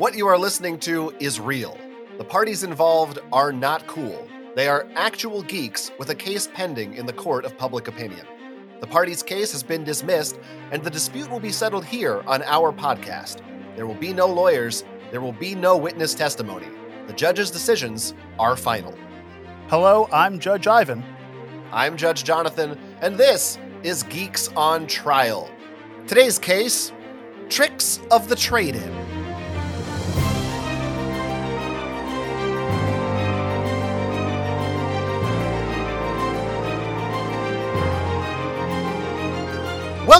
[0.00, 1.76] What you are listening to is real.
[2.16, 4.26] The parties involved are not cool.
[4.56, 8.26] They are actual geeks with a case pending in the court of public opinion.
[8.80, 10.38] The party's case has been dismissed,
[10.72, 13.40] and the dispute will be settled here on our podcast.
[13.76, 16.68] There will be no lawyers, there will be no witness testimony.
[17.06, 18.94] The judge's decisions are final.
[19.68, 21.04] Hello, I'm Judge Ivan.
[21.72, 25.50] I'm Judge Jonathan, and this is Geeks on Trial.
[26.06, 26.90] Today's case
[27.50, 28.99] Tricks of the Trade In.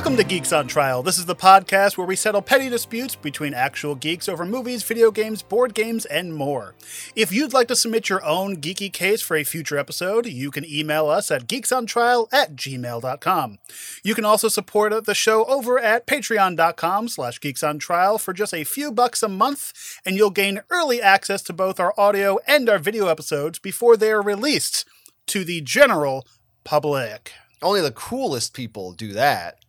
[0.00, 1.02] Welcome to Geeks on Trial.
[1.02, 5.10] This is the podcast where we settle petty disputes between actual geeks over movies, video
[5.10, 6.74] games, board games, and more.
[7.14, 10.64] If you'd like to submit your own geeky case for a future episode, you can
[10.64, 13.58] email us at geeksontrial at gmail.com.
[14.02, 18.90] You can also support the show over at patreon.com slash geeksontrial for just a few
[18.90, 23.08] bucks a month, and you'll gain early access to both our audio and our video
[23.08, 24.88] episodes before they are released
[25.26, 26.26] to the general
[26.64, 27.32] public.
[27.60, 29.59] Only the coolest people do that.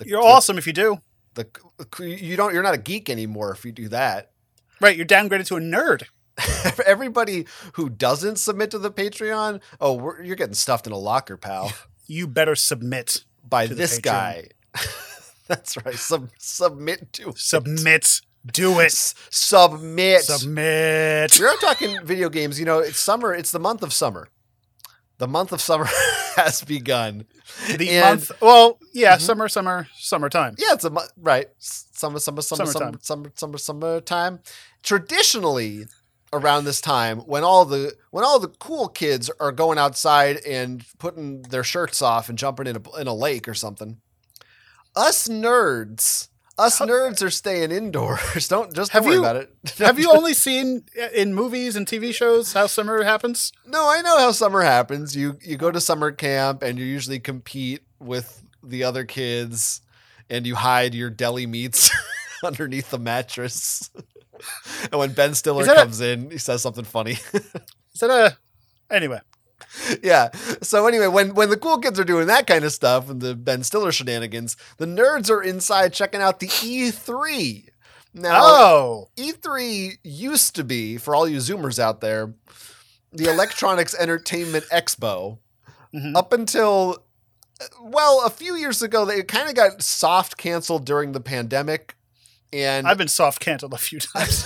[0.00, 0.98] The, you're the, awesome if you do.
[1.34, 1.46] The
[2.00, 2.52] you don't.
[2.54, 4.30] You're not a geek anymore if you do that.
[4.80, 4.96] Right.
[4.96, 6.04] You're downgraded to a nerd.
[6.86, 11.72] Everybody who doesn't submit to the Patreon, oh, you're getting stuffed in a locker, pal.
[12.06, 14.48] You better submit by this guy.
[15.46, 15.94] That's right.
[15.94, 18.20] Sub- submit to submit.
[18.46, 18.52] It.
[18.52, 18.90] Do it.
[18.90, 20.22] Submit.
[20.22, 21.38] Submit.
[21.38, 22.58] We're talking video games.
[22.58, 23.32] You know, it's summer.
[23.32, 24.28] It's the month of summer
[25.20, 25.84] the month of summer
[26.36, 27.26] has begun.
[27.78, 29.20] The and, month, well, yeah, mm-hmm.
[29.22, 30.54] summer, summer, summertime.
[30.58, 31.46] Yeah, it's a month, right?
[31.58, 33.00] Summer, summer, summer, summertime.
[33.02, 34.40] summer, summer, summer, summertime.
[34.82, 35.84] Traditionally,
[36.32, 40.84] around this time, when all the when all the cool kids are going outside and
[40.98, 43.98] putting their shirts off and jumping in a in a lake or something,
[44.96, 46.29] us nerds
[46.60, 48.48] us nerds are staying indoors.
[48.48, 49.52] Don't just don't have worry you, about it.
[49.78, 53.50] have you only seen uh, in movies and TV shows how summer happens?
[53.66, 55.16] No, I know how summer happens.
[55.16, 59.80] You you go to summer camp and you usually compete with the other kids,
[60.28, 61.90] and you hide your deli meats
[62.44, 63.90] underneath the mattress.
[64.92, 67.16] and when Ben Stiller comes a, in, he says something funny.
[67.32, 68.36] is that a
[68.94, 69.20] anyway?
[70.02, 70.30] yeah.
[70.62, 73.34] So anyway, when when the cool kids are doing that kind of stuff and the
[73.34, 77.66] Ben Stiller shenanigans, the nerds are inside checking out the E3.
[78.12, 79.10] Now, oh.
[79.16, 82.34] E3 used to be for all you Zoomers out there,
[83.12, 85.38] the Electronics Entertainment Expo.
[85.94, 86.16] Mm-hmm.
[86.16, 86.98] Up until
[87.82, 91.94] well, a few years ago, they kind of got soft canceled during the pandemic.
[92.52, 94.44] And I've been soft canceled a few times.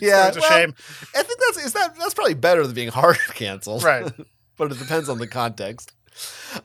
[0.00, 0.74] yeah, it's a well, shame.
[1.14, 4.10] I think that's is that that's probably better than being hard canceled, right?
[4.56, 5.92] but it depends on the context.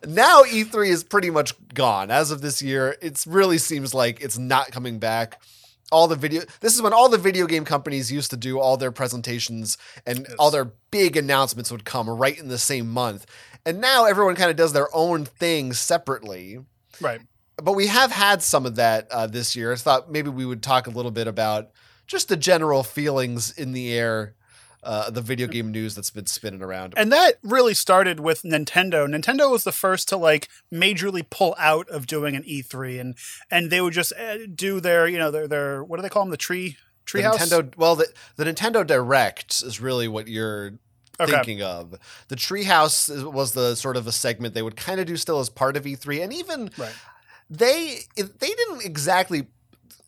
[0.05, 2.11] Now E3 is pretty much gone.
[2.11, 5.41] As of this year, it really seems like it's not coming back.
[5.89, 8.75] All the video this is when all the video game companies used to do all
[8.75, 10.33] their presentations and yes.
[10.37, 13.25] all their big announcements would come right in the same month.
[13.65, 16.57] And now everyone kind of does their own thing separately.
[16.99, 17.21] Right.
[17.63, 19.71] But we have had some of that uh, this year.
[19.71, 21.69] I thought maybe we would talk a little bit about
[22.05, 24.35] just the general feelings in the air
[24.83, 25.51] uh, the video mm.
[25.51, 26.93] game news that's been spinning around.
[26.97, 29.07] And that really started with Nintendo.
[29.07, 33.15] Nintendo was the first to like majorly pull out of doing an E3, and
[33.49, 36.23] and they would just eh, do their you know their their what do they call
[36.23, 40.73] them the tree tree the Nintendo well the the Nintendo Direct is really what you're
[41.19, 41.31] Okay.
[41.31, 41.95] thinking of.
[42.27, 45.49] The Treehouse was the sort of a segment they would kind of do still as
[45.49, 46.93] part of E3, and even right.
[47.49, 49.47] they they didn't exactly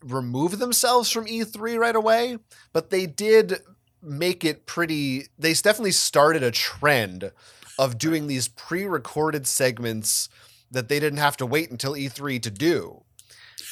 [0.04, 2.38] remove themselves from E3 right away,
[2.72, 3.56] but they did
[4.02, 7.32] make it pretty they definitely started a trend
[7.78, 10.28] of doing these pre-recorded segments
[10.70, 13.02] that they didn't have to wait until E3 to do.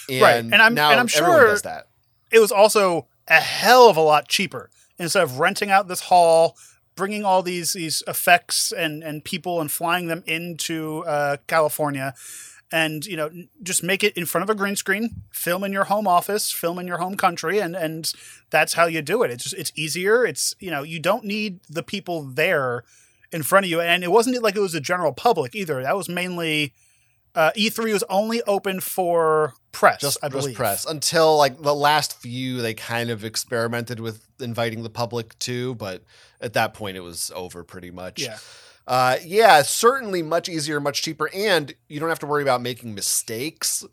[0.09, 0.37] And right.
[0.37, 1.89] And I'm now and I'm sure does that.
[2.33, 6.57] It was also a hell of a lot cheaper instead of renting out this hall,
[6.97, 12.15] bringing all these these effects and and people and flying them into uh, California
[12.71, 13.31] and you know
[13.63, 16.79] just make it in front of a green screen film in your home office film
[16.79, 18.13] in your home country and and
[18.51, 21.61] that's how you do it it's just, it's easier it's you know you don't need
[21.71, 22.85] the people there
[23.33, 25.97] in front of you and it wasn't like it was the general public either that
[25.97, 26.73] was mainly
[27.35, 30.45] uh, E3 was only open for press, just, I believe.
[30.57, 35.39] Just press until like the last few, they kind of experimented with inviting the public
[35.39, 36.03] too, but
[36.41, 38.23] at that point it was over pretty much.
[38.23, 38.39] Yeah
[38.89, 42.95] uh, yeah, certainly much easier, much cheaper, and you don't have to worry about making
[42.95, 43.85] mistakes.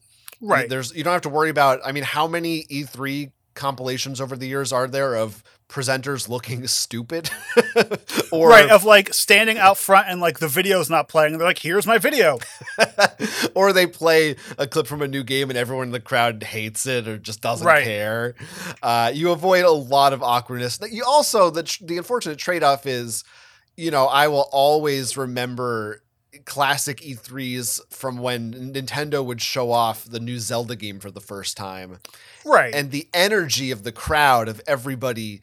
[0.41, 0.69] Right.
[0.69, 1.81] there's you don't have to worry about.
[1.85, 7.29] I mean, how many E3 compilations over the years are there of presenters looking stupid
[8.31, 11.47] or right of like standing out front and like the video's not playing and they're
[11.47, 12.37] like here's my video
[13.55, 16.85] or they play a clip from a new game and everyone in the crowd hates
[16.85, 17.83] it or just doesn't right.
[17.85, 18.35] care
[18.83, 23.23] uh, you avoid a lot of awkwardness you also the, the unfortunate trade-off is
[23.77, 26.01] you know, I will always remember
[26.45, 31.57] classic E3s from when Nintendo would show off the new Zelda game for the first
[31.57, 31.99] time.
[32.45, 32.73] Right.
[32.73, 35.41] And the energy of the crowd of everybody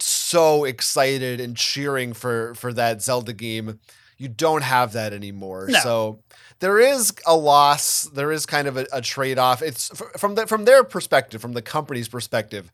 [0.00, 3.78] so excited and cheering for for that Zelda game.
[4.16, 5.66] You don't have that anymore.
[5.68, 5.78] No.
[5.80, 6.20] So
[6.60, 8.04] there is a loss.
[8.04, 9.60] There is kind of a, a trade off.
[9.60, 9.88] It's
[10.18, 12.70] from the, from their perspective, from the company's perspective.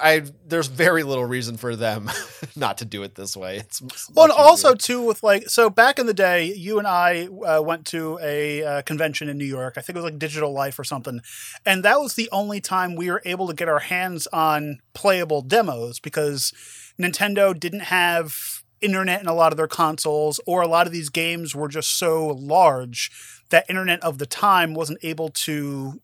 [0.00, 2.08] I, there's very little reason for them
[2.56, 3.56] not to do it this way.
[3.58, 3.82] It's
[4.14, 4.42] well, and easier.
[4.44, 8.18] also too with like so back in the day, you and I uh, went to
[8.22, 9.74] a uh, convention in New York.
[9.76, 11.20] I think it was like Digital Life or something,
[11.66, 15.42] and that was the only time we were able to get our hands on playable
[15.42, 16.52] demos because
[16.98, 21.08] Nintendo didn't have internet in a lot of their consoles, or a lot of these
[21.08, 23.10] games were just so large
[23.50, 26.01] that internet of the time wasn't able to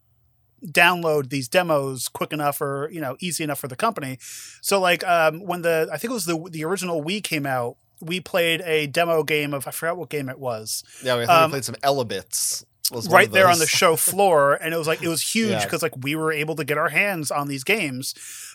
[0.65, 4.19] download these demos quick enough or you know easy enough for the company.
[4.61, 7.77] So like um, when the I think it was the the original Wii came out,
[8.01, 10.85] we played a demo game of I forgot what game it was.
[11.03, 12.65] Yeah, we, um, we played some Elebits.
[13.11, 15.87] right there on the show floor, and it was like it was huge because yeah.
[15.93, 18.15] like we were able to get our hands on these games.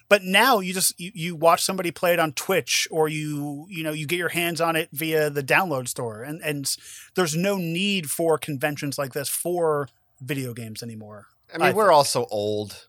[0.09, 3.83] But now you just you, you watch somebody play it on Twitch, or you you
[3.83, 6.75] know you get your hands on it via the download store, and and
[7.15, 9.87] there's no need for conventions like this for
[10.21, 11.27] video games anymore.
[11.53, 11.93] I mean, I we're think.
[11.95, 12.87] also old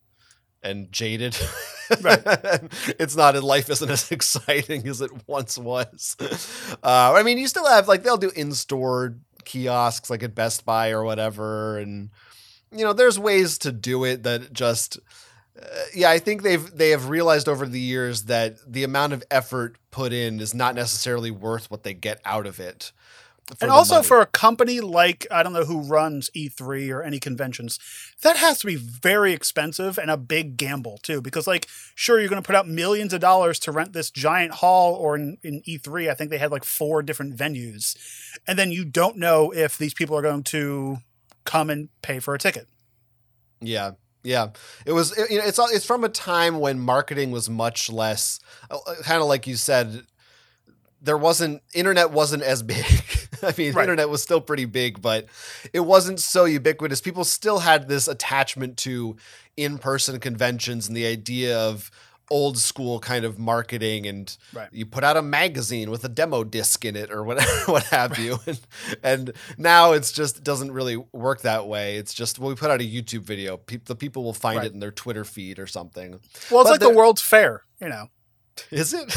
[0.63, 1.37] and jaded.
[2.01, 2.23] Right.
[2.99, 6.17] it's not life isn't as exciting as it once was.
[6.83, 10.91] Uh, I mean, you still have like they'll do in-store kiosks like at Best Buy
[10.91, 12.11] or whatever, and
[12.73, 14.99] you know, there's ways to do it that just.
[15.61, 19.23] Uh, yeah, I think they've they have realized over the years that the amount of
[19.31, 22.91] effort put in is not necessarily worth what they get out of it
[23.61, 24.07] and also money.
[24.07, 27.79] for a company like I don't know who runs E3 or any conventions,
[28.23, 31.21] that has to be very expensive and a big gamble too.
[31.21, 34.55] Because like, sure, you're going to put out millions of dollars to rent this giant
[34.55, 37.97] hall, or in, in E3, I think they had like four different venues,
[38.47, 40.99] and then you don't know if these people are going to
[41.45, 42.67] come and pay for a ticket.
[43.61, 43.93] Yeah,
[44.23, 44.51] yeah,
[44.87, 45.17] it was.
[45.17, 48.95] It, you know, it's it's from a time when marketing was much less, uh, uh
[49.03, 50.05] kind of like you said,
[51.05, 52.85] there wasn't internet wasn't as big.
[53.43, 53.83] I mean, right.
[53.83, 55.27] internet was still pretty big, but
[55.75, 57.01] it wasn't so ubiquitous.
[57.03, 59.17] People still had this attachment to
[59.57, 61.91] in-person conventions and the idea of
[62.31, 64.71] old school kind of marketing and right.
[64.73, 68.13] you put out a magazine with a demo disc in it or what what have
[68.13, 68.21] right.
[68.21, 68.61] you and,
[69.03, 72.81] and now it's just doesn't really work that way it's just well we put out
[72.81, 74.67] a youtube video Pe- the people will find right.
[74.69, 76.13] it in their twitter feed or something
[76.51, 78.09] well it's but like the world's fair you know
[78.71, 79.15] is it?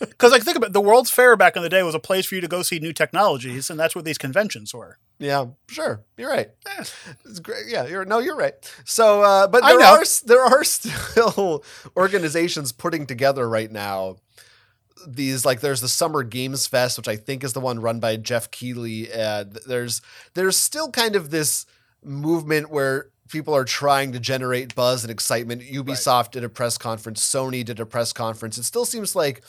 [0.00, 2.26] Because like think about it, the World's Fair back in the day was a place
[2.26, 4.98] for you to go see new technologies, and that's what these conventions were.
[5.18, 6.50] Yeah, sure, you're right.
[6.66, 6.84] Yeah.
[7.26, 7.64] It's great.
[7.68, 8.54] Yeah, you're no, you're right.
[8.84, 11.64] So, uh, but there are there are still
[11.96, 14.16] organizations putting together right now
[15.08, 18.16] these like there's the Summer Games Fest, which I think is the one run by
[18.16, 19.10] Geoff Keighley.
[19.12, 20.02] And there's
[20.34, 21.66] there's still kind of this
[22.04, 25.62] movement where people are trying to generate buzz and excitement.
[25.62, 26.32] Ubisoft right.
[26.32, 28.58] did a press conference, Sony did a press conference.
[28.58, 29.42] It still seems like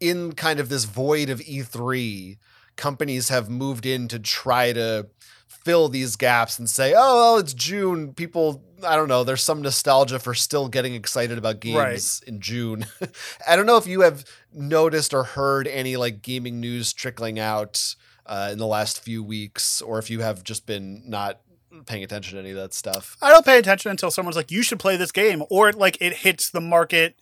[0.00, 2.36] in kind of this void of E3,
[2.76, 5.08] companies have moved in to try to
[5.48, 8.12] fill these gaps and say, "Oh, well, it's June.
[8.14, 9.22] People, I don't know.
[9.22, 12.20] There's some nostalgia for still getting excited about games right.
[12.28, 12.86] in June."
[13.48, 17.94] I don't know if you have noticed or heard any like gaming news trickling out
[18.26, 21.40] uh, in the last few weeks, or if you have just been not
[21.86, 23.16] paying attention to any of that stuff.
[23.22, 26.12] I don't pay attention until someone's like, "You should play this game," or like it
[26.16, 27.16] hits the market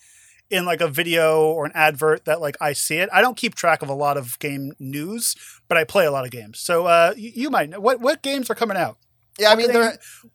[0.50, 3.09] in like a video or an advert that like I see it.
[3.12, 5.37] I don't keep track of a lot of game news,
[5.69, 6.59] but I play a lot of games.
[6.59, 8.99] So uh, you, you might know what what games are coming out.
[9.38, 9.71] Yeah, I mean,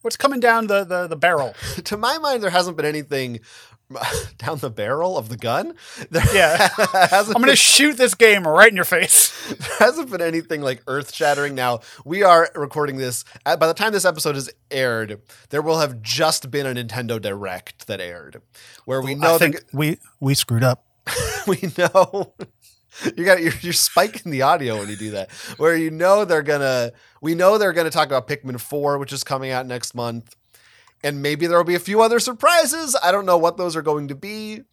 [0.01, 1.53] what's coming down the, the, the barrel?
[1.83, 3.39] to my mind, there hasn't been anything
[4.39, 5.75] down the barrel of the gun.
[6.11, 9.31] There yeah, I'm going to shoot this game right in your face.
[9.47, 11.53] There hasn't been anything like earth shattering.
[11.55, 13.23] Now we are recording this.
[13.45, 17.85] By the time this episode is aired, there will have just been a Nintendo Direct
[17.87, 18.41] that aired,
[18.85, 20.85] where we know that we we screwed up.
[21.47, 22.33] we know.
[23.15, 25.29] You got you're, you're spiking the audio when you do that.
[25.57, 29.23] Where you know they're gonna, we know they're gonna talk about Pikmin Four, which is
[29.23, 30.33] coming out next month
[31.05, 32.97] and maybe there will be a few other surprises.
[33.01, 34.63] I don't know what those are going to be,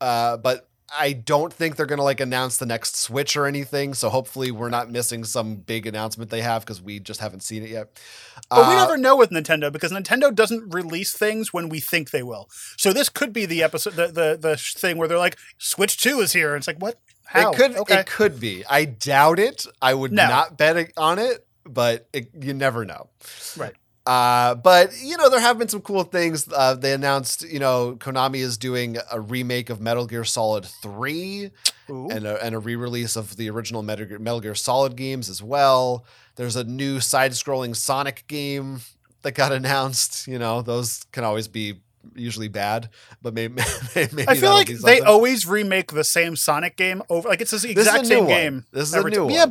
[0.00, 3.92] uh, but I don't think they're going to like announce the next Switch or anything.
[3.92, 7.62] So hopefully we're not missing some big announcement they have because we just haven't seen
[7.62, 7.88] it yet.
[8.48, 12.10] But uh, we never know with Nintendo because Nintendo doesn't release things when we think
[12.10, 12.48] they will.
[12.78, 16.20] So this could be the episode, the the, the thing where they're like, Switch Two
[16.20, 16.54] is here.
[16.54, 16.94] And it's like, what?
[17.26, 17.50] How?
[17.50, 17.76] It could.
[17.76, 17.98] Okay.
[18.00, 18.64] It could be.
[18.66, 19.66] I doubt it.
[19.82, 20.26] I would no.
[20.26, 23.10] not bet on it, but it, you never know.
[23.58, 23.74] Right.
[24.06, 26.48] Uh, but you know there have been some cool things.
[26.54, 31.50] Uh, they announced you know Konami is doing a remake of Metal Gear Solid Three,
[31.90, 32.08] Ooh.
[32.10, 35.42] and a, and a re-release of the original Metal Gear, Metal Gear Solid games as
[35.42, 36.04] well.
[36.36, 38.80] There's a new side-scrolling Sonic game
[39.22, 40.28] that got announced.
[40.28, 41.80] You know those can always be
[42.14, 42.90] usually bad,
[43.22, 43.54] but maybe,
[43.96, 47.28] maybe I feel like they always remake the same Sonic game over.
[47.28, 48.28] Like it's the exact same one.
[48.28, 48.64] game.
[48.70, 49.24] This is a new time.
[49.24, 49.32] one.
[49.32, 49.46] Yeah,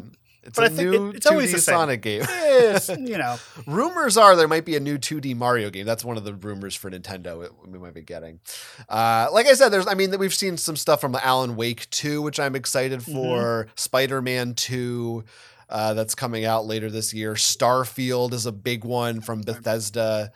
[0.46, 1.74] it's but a I think new it, it's 2D always the same.
[1.74, 2.24] Sonic game.
[3.08, 5.86] you know, rumors are there might be a new 2D Mario game.
[5.88, 8.40] That's one of the rumors for Nintendo we might be getting.
[8.88, 9.88] Uh, like I said, there's.
[9.88, 13.12] I mean, we've seen some stuff from Alan Wake 2, which I'm excited mm-hmm.
[13.14, 13.40] for.
[13.66, 13.70] Mm-hmm.
[13.76, 15.24] Spider Man 2.
[15.68, 17.34] Uh, that's coming out later this year.
[17.34, 20.32] Starfield is a big one from Bethesda.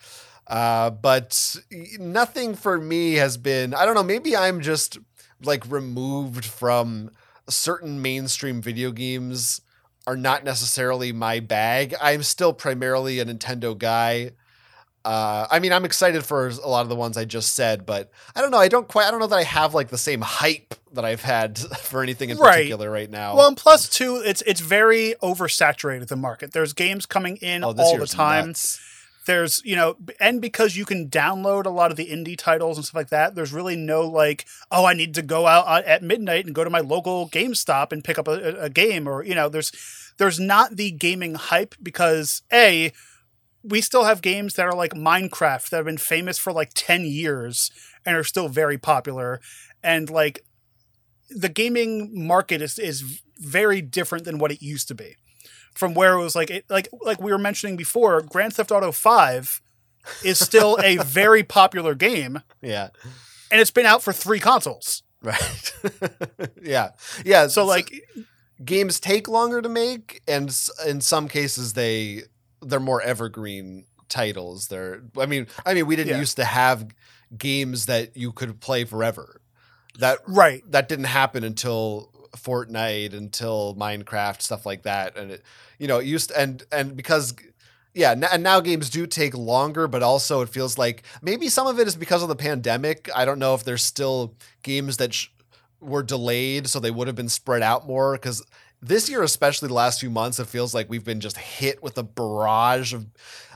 [0.47, 1.55] Uh, but
[1.99, 4.97] nothing for me has been, I don't know, maybe I'm just
[5.43, 7.11] like removed from
[7.47, 9.61] certain mainstream video games
[10.09, 11.93] are not necessarily my bag.
[12.01, 14.31] I'm still primarily a Nintendo guy.
[15.05, 18.09] Uh, I mean, I'm excited for a lot of the ones I just said, but
[18.35, 18.57] I don't know.
[18.57, 19.05] I don't quite.
[19.07, 22.31] I don't know that I have like the same hype that I've had for anything
[22.31, 22.53] in right.
[22.53, 23.35] particular right now.
[23.35, 26.53] Well, and plus two, it's it's very oversaturated the market.
[26.53, 28.47] There's games coming in oh, all the time.
[28.47, 28.79] Nuts
[29.29, 32.83] there's you know and because you can download a lot of the indie titles and
[32.85, 36.01] stuff like that there's really no like oh i need to go out uh, at
[36.01, 39.35] midnight and go to my local gamestop and pick up a, a game or you
[39.35, 39.71] know there's
[40.17, 42.91] there's not the gaming hype because a
[43.61, 47.05] we still have games that are like minecraft that have been famous for like 10
[47.05, 47.69] years
[48.07, 49.39] and are still very popular
[49.83, 50.43] and like
[51.29, 55.17] the gaming market is is very different than what it used to be
[55.73, 58.91] from where it was like it, like like we were mentioning before, Grand Theft Auto
[58.91, 59.61] Five
[60.23, 62.41] is still a very popular game.
[62.61, 62.89] Yeah,
[63.51, 65.03] and it's been out for three consoles.
[65.21, 65.73] Right.
[66.61, 66.91] yeah.
[67.25, 67.47] Yeah.
[67.47, 67.91] So uh, like,
[68.63, 70.45] games take longer to make, and
[70.87, 72.23] in some cases they
[72.61, 74.67] they're more evergreen titles.
[74.69, 76.19] They're I mean I mean we didn't yeah.
[76.19, 76.87] used to have
[77.37, 79.41] games that you could play forever.
[79.99, 80.63] That right.
[80.71, 85.43] That didn't happen until Fortnite until Minecraft stuff like that, and it,
[85.77, 87.33] you know, it used and and because
[87.93, 91.65] yeah, n- and now games do take longer, but also it feels like maybe some
[91.67, 93.09] of it is because of the pandemic.
[93.15, 95.27] I don't know if there's still games that sh-
[95.79, 98.45] were delayed, so they would have been spread out more because.
[98.81, 101.97] This year, especially the last few months, it feels like we've been just hit with
[101.97, 103.07] a barrage of.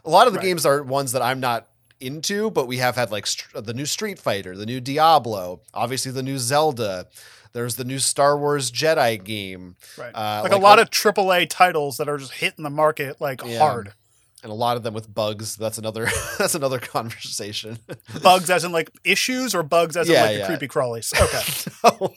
[0.04, 0.44] A lot of the right.
[0.46, 1.70] games are ones that I'm not
[2.02, 6.12] into, but we have had like st- the new Street Fighter, the new Diablo, obviously
[6.12, 7.08] the new Zelda,
[7.54, 9.76] there's the new Star Wars Jedi game.
[9.98, 10.12] Right.
[10.14, 13.42] Uh, like, like, a lot of AAA titles that are just hitting the market like
[13.46, 13.60] yeah.
[13.60, 13.94] hard.
[14.42, 15.56] And a lot of them with bugs.
[15.56, 17.78] That's another that's another conversation.
[18.24, 20.42] bugs as in like issues or bugs as yeah, in like yeah.
[20.42, 21.14] the creepy crawlies.
[21.94, 22.08] Okay.
[22.08, 22.14] no,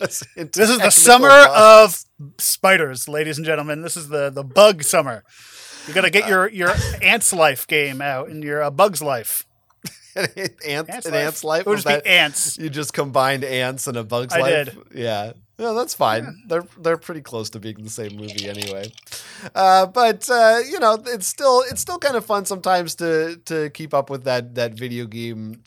[0.46, 2.06] this is the summer bugs.
[2.24, 3.82] of spiders, ladies and gentlemen.
[3.82, 5.22] This is the the bug summer.
[5.86, 9.45] You gotta get uh, your your ants life game out and your uh, bugs life.
[10.66, 11.26] ant, ants an life.
[11.26, 11.60] ant's life.
[11.62, 12.58] It would just that, be ants.
[12.58, 14.64] You just combined ants and a bug's I life.
[14.64, 14.76] Did.
[14.98, 15.32] Yeah.
[15.58, 16.24] No, that's fine.
[16.24, 16.30] Yeah.
[16.48, 18.92] They're they're pretty close to being the same movie anyway.
[19.54, 23.70] Uh, but uh, you know, it's still it's still kind of fun sometimes to to
[23.70, 25.62] keep up with that that video game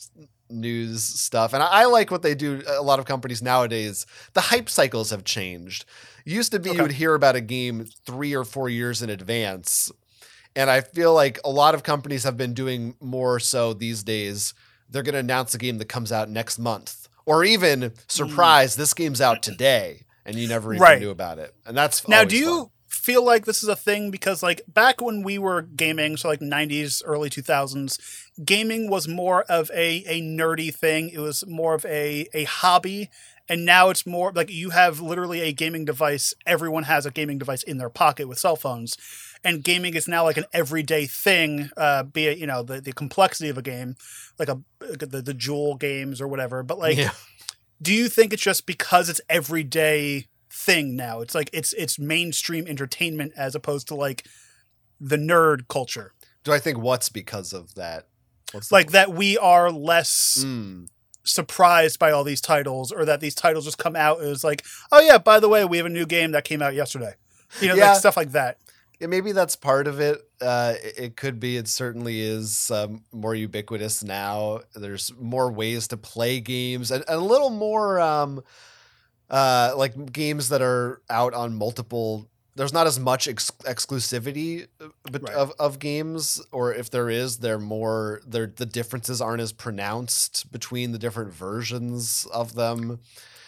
[0.52, 1.54] news stuff.
[1.54, 2.62] And I, I like what they do.
[2.68, 5.86] A lot of companies nowadays, the hype cycles have changed.
[6.26, 6.78] Used to be okay.
[6.78, 9.92] you would hear about a game three or four years in advance
[10.56, 14.54] and I feel like a lot of companies have been doing more so these days.
[14.90, 18.78] They're going to announce a game that comes out next month, or even surprise, mm.
[18.78, 21.00] this game's out today, and you never even right.
[21.00, 21.54] knew about it.
[21.66, 22.24] And that's now.
[22.24, 22.68] Do you fun.
[22.88, 26.40] feel like this is a thing because, like, back when we were gaming, so like
[26.40, 28.00] '90s, early 2000s,
[28.44, 31.10] gaming was more of a a nerdy thing.
[31.10, 33.12] It was more of a a hobby,
[33.48, 36.34] and now it's more like you have literally a gaming device.
[36.48, 38.98] Everyone has a gaming device in their pocket with cell phones
[39.44, 41.70] and gaming is now like an everyday thing.
[41.78, 43.96] Uh, be it you know the, the complexity of a game,
[44.38, 46.64] like a the the jewel games or whatever.
[46.64, 47.12] But like, yeah.
[47.82, 51.22] do you think it's just because it's everyday thing now?
[51.22, 54.26] It's like it's it's mainstream entertainment as opposed to like
[55.00, 56.14] the nerd culture.
[56.44, 58.08] Do I think what's because of that?
[58.52, 60.44] What's like that we are less.
[60.46, 60.88] Mm
[61.26, 64.20] surprised by all these titles or that these titles just come out.
[64.20, 66.60] It was like, oh yeah, by the way, we have a new game that came
[66.60, 67.12] out yesterday.
[67.62, 67.90] You know, yeah.
[67.90, 68.58] like stuff like that
[69.08, 70.20] maybe that's part of it.
[70.42, 71.58] Uh, it could be.
[71.58, 74.62] It certainly is um, more ubiquitous now.
[74.76, 78.44] There's more ways to play games and, and a little more um,
[79.30, 82.28] uh, like games that are out on multiple.
[82.56, 85.34] There's not as much ex- exclusivity uh, but right.
[85.34, 88.22] of, of games, or if there is, they're more.
[88.28, 93.00] They're, the differences aren't as pronounced between the different versions of them.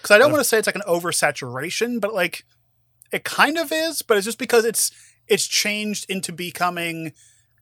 [0.01, 2.45] Because I don't want to say it's like an oversaturation, but like
[3.11, 4.01] it kind of is.
[4.01, 4.91] But it's just because it's
[5.31, 7.13] it's changed into becoming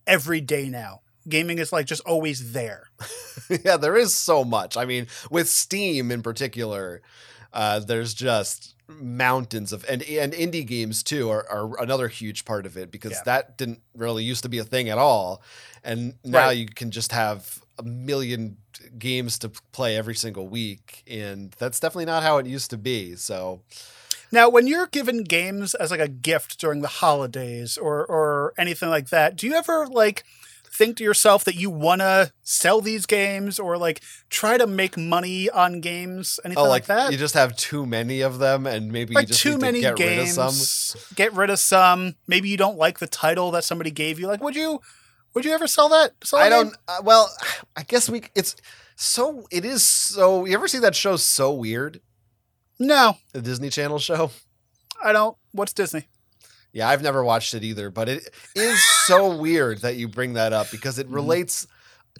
[0.07, 1.01] every day now.
[1.27, 2.87] Gaming is like just always there.
[3.63, 4.75] yeah, there is so much.
[4.75, 7.01] I mean, with Steam in particular,
[7.53, 12.65] uh, there's just mountains of and and indie games too are, are another huge part
[12.65, 13.21] of it because yeah.
[13.23, 15.43] that didn't really used to be a thing at all
[15.83, 16.57] and now right.
[16.57, 18.57] you can just have a million
[18.97, 23.15] games to play every single week and that's definitely not how it used to be
[23.15, 23.61] so
[24.31, 28.89] now, when you're given games as like a gift during the holidays or or anything
[28.89, 30.23] like that, do you ever like
[30.71, 34.95] think to yourself that you want to sell these games or like try to make
[34.97, 38.65] money on games anything oh, like, like, that you just have too many of them
[38.67, 42.47] and maybe like too many get games, rid of some get rid of some maybe
[42.47, 44.79] you don't like the title that somebody gave you like would you
[45.33, 47.29] would you ever sell that sell i don't uh, well
[47.75, 48.55] i guess we it's
[48.95, 51.99] so it is so you ever see that show so weird
[52.79, 53.17] no.
[53.33, 54.31] The Disney Channel show?
[55.03, 55.35] I don't.
[55.51, 56.07] What's Disney?
[56.71, 60.53] Yeah, I've never watched it either, but it is so weird that you bring that
[60.53, 61.15] up because it mm-hmm.
[61.15, 61.67] relates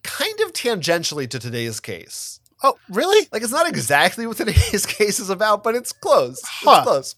[0.04, 2.40] kind of tangentially to today's case.
[2.62, 3.28] Oh, really?
[3.32, 6.42] Like it's not exactly what today's case is about, but it's close.
[6.44, 6.72] Huh.
[6.80, 7.16] It's close.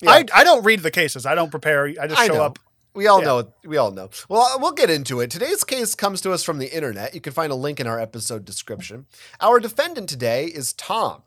[0.00, 0.10] Yeah.
[0.10, 1.26] I, I don't read the cases.
[1.26, 1.86] I don't prepare.
[2.00, 2.58] I just show up.
[2.94, 3.26] We all yeah.
[3.26, 3.52] know.
[3.64, 4.10] We all know.
[4.28, 5.30] Well, uh, we'll get into it.
[5.30, 7.14] Today's case comes to us from the internet.
[7.14, 9.06] You can find a link in our episode description.
[9.40, 11.22] Our defendant today is Tom,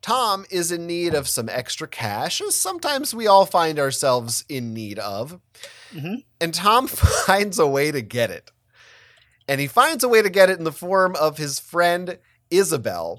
[0.00, 4.72] Tom is in need of some extra cash, as sometimes we all find ourselves in
[4.72, 5.40] need of.
[5.92, 6.14] Mm-hmm.
[6.40, 8.50] And Tom finds a way to get it.
[9.48, 12.18] And he finds a way to get it in the form of his friend
[12.50, 13.18] Isabel.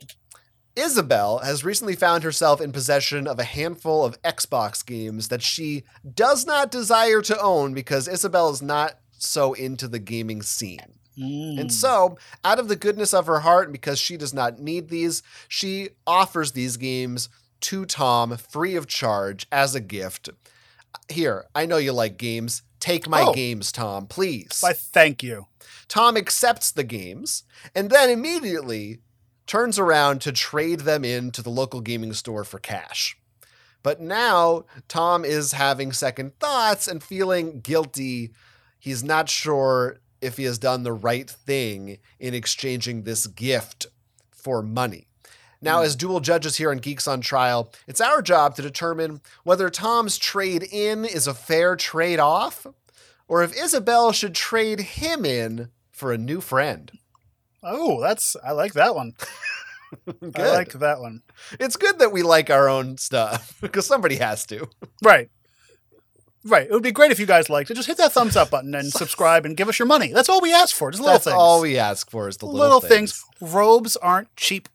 [0.76, 5.84] Isabel has recently found herself in possession of a handful of Xbox games that she
[6.14, 10.99] does not desire to own because Isabel is not so into the gaming scene.
[11.20, 11.60] Mm.
[11.60, 15.22] And so, out of the goodness of her heart, because she does not need these,
[15.48, 17.30] she offers these games
[17.62, 20.30] to Tom free of charge as a gift.
[21.10, 22.64] Here, I know you like games.
[22.80, 23.34] Take my oh.
[23.34, 24.64] games, Tom, please.
[24.66, 25.48] I thank you.
[25.90, 27.44] Tom accepts the games
[27.76, 29.00] and then immediately
[29.46, 33.18] turns around to trade them in to the local gaming store for cash.
[33.84, 38.32] But now Tom is having second thoughts and feeling guilty.
[38.80, 43.88] He's not sure if he has done the right thing in exchanging this gift
[44.32, 45.08] for money.
[45.62, 45.86] Now, hmm.
[45.86, 50.18] as dual judges here on Geeks on Trial, it's our job to determine whether Tom's
[50.18, 52.66] trade in is a fair trade off
[53.28, 56.92] or if Isabel should trade him in for a new friend.
[57.62, 59.14] Oh, that's I like that one.
[60.36, 61.24] I like that one.
[61.60, 64.70] It's good that we like our own stuff because somebody has to.
[65.04, 65.30] Right.
[66.46, 66.66] Right.
[66.66, 67.74] It would be great if you guys liked it.
[67.76, 70.12] Just hit that thumbs up button and subscribe and give us your money.
[70.14, 70.92] That's all we ask for.
[70.92, 71.34] Just little That's things.
[71.36, 73.24] all we ask for is the little, little things.
[73.42, 73.54] things.
[73.54, 74.70] Robes aren't cheap.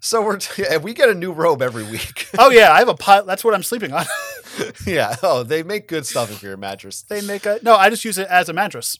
[0.00, 2.28] So we're t- we get a new robe every week.
[2.38, 3.24] oh yeah, I have a pile.
[3.24, 4.04] That's what I'm sleeping on.
[4.86, 5.16] yeah.
[5.22, 7.02] Oh, they make good stuff if you're a mattress.
[7.02, 7.74] They make a no.
[7.76, 8.96] I just use it as a mattress.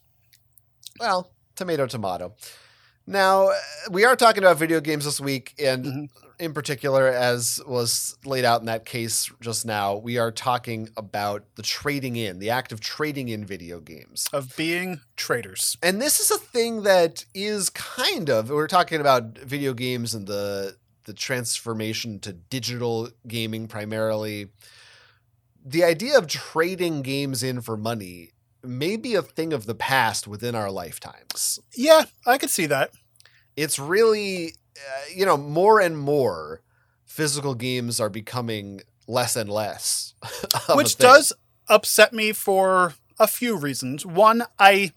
[0.99, 2.35] Well, tomato, tomato.
[3.07, 3.49] Now
[3.91, 8.45] we are talking about video games this week, and mm-hmm in particular, as was laid
[8.47, 12.73] out in that case just now, we are talking about the trading in, the act
[12.73, 15.77] of trading in video games, of being traders.
[15.83, 20.27] And this is a thing that is kind of, we're talking about video games and
[20.27, 24.49] the, the transformation to digital gaming primarily.
[25.65, 28.31] The idea of trading games in for money
[28.65, 31.59] may be a thing of the past within our lifetimes.
[31.77, 32.91] Yeah, I could see that.
[33.57, 34.81] It's really uh,
[35.15, 36.61] you know, more and more
[37.05, 40.15] physical games are becoming less and less.
[40.75, 41.33] Which does
[41.69, 44.07] upset me for a few reasons.
[44.07, 44.93] One, I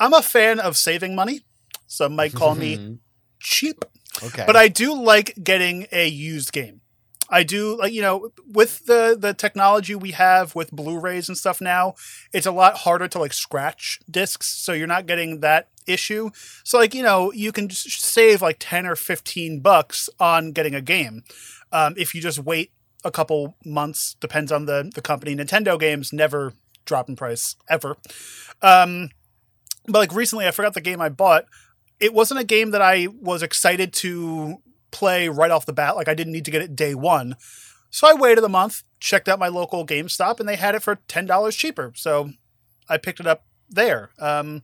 [0.00, 1.42] I'm a fan of saving money.
[1.86, 2.98] Some might call me
[3.40, 3.84] cheap.
[4.24, 4.44] Okay.
[4.46, 6.80] But I do like getting a used game.
[7.30, 11.60] I do like you know with the the technology we have with Blu-rays and stuff
[11.60, 11.94] now,
[12.32, 16.30] it's a lot harder to like scratch discs, so you're not getting that issue.
[16.64, 20.80] So like you know you can save like ten or fifteen bucks on getting a
[20.80, 21.22] game
[21.72, 22.72] um, if you just wait
[23.04, 24.16] a couple months.
[24.20, 25.36] Depends on the the company.
[25.36, 26.54] Nintendo games never
[26.86, 27.96] drop in price ever.
[28.62, 29.10] Um,
[29.86, 31.44] but like recently, I forgot the game I bought.
[32.00, 34.58] It wasn't a game that I was excited to
[34.90, 35.96] play right off the bat.
[35.96, 37.36] Like I didn't need to get it day one.
[37.90, 40.96] So I waited a month, checked out my local GameStop, and they had it for
[41.08, 41.92] $10 cheaper.
[41.96, 42.30] So
[42.88, 44.10] I picked it up there.
[44.18, 44.62] Um,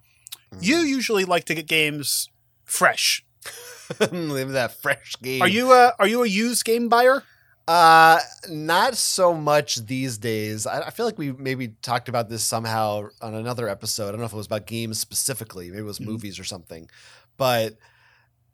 [0.54, 0.58] mm.
[0.60, 2.28] You usually like to get games
[2.64, 3.24] fresh.
[4.12, 5.40] Live that fresh game.
[5.40, 7.22] Are you a, are you a used game buyer?
[7.66, 8.18] Uh,
[8.50, 10.66] not so much these days.
[10.66, 14.08] I, I, feel like we maybe talked about this somehow on another episode.
[14.08, 15.70] I don't know if it was about games specifically.
[15.70, 16.04] Maybe it was mm.
[16.06, 16.90] movies or something.
[17.38, 17.76] But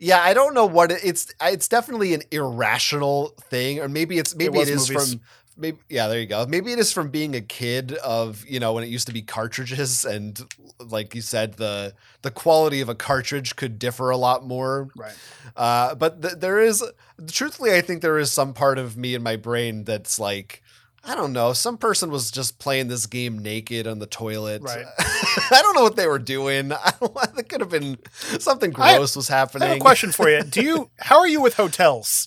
[0.00, 1.32] yeah, I don't know what it, it's.
[1.42, 5.12] It's definitely an irrational thing, or maybe it's maybe it, it is movies.
[5.12, 5.20] from
[5.58, 8.72] maybe yeah there you go maybe it is from being a kid of you know
[8.72, 10.40] when it used to be cartridges and
[10.78, 15.12] like you said the the quality of a cartridge could differ a lot more right
[15.56, 16.82] uh, but th- there is
[17.26, 20.62] truthfully i think there is some part of me in my brain that's like
[21.04, 21.52] I don't know.
[21.52, 24.62] Some person was just playing this game naked on the toilet.
[24.62, 24.84] Right.
[24.98, 26.72] I don't know what they were doing.
[26.72, 27.98] I don't, it could have been
[28.38, 29.62] something gross I, was happening.
[29.66, 30.42] I have a question for you.
[30.42, 30.90] Do you?
[30.98, 32.26] How are you with hotels?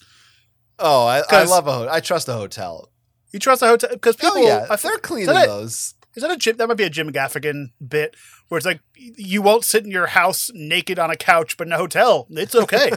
[0.79, 1.93] Oh, I, I love a hotel.
[1.93, 2.89] I trust a hotel.
[3.31, 4.47] You trust a hotel because oh, people.
[4.51, 5.93] Oh, yeah, they're cleaning that, those.
[6.15, 6.57] Is that a Jim?
[6.57, 8.15] That might be a Jim Gaffigan bit
[8.47, 11.73] where it's like you won't sit in your house naked on a couch, but in
[11.73, 12.91] a hotel, it's okay.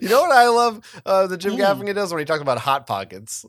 [0.00, 1.02] you know what I love?
[1.06, 1.58] Uh, the Jim mm.
[1.58, 3.44] Gaffigan does when he talks about hot pockets.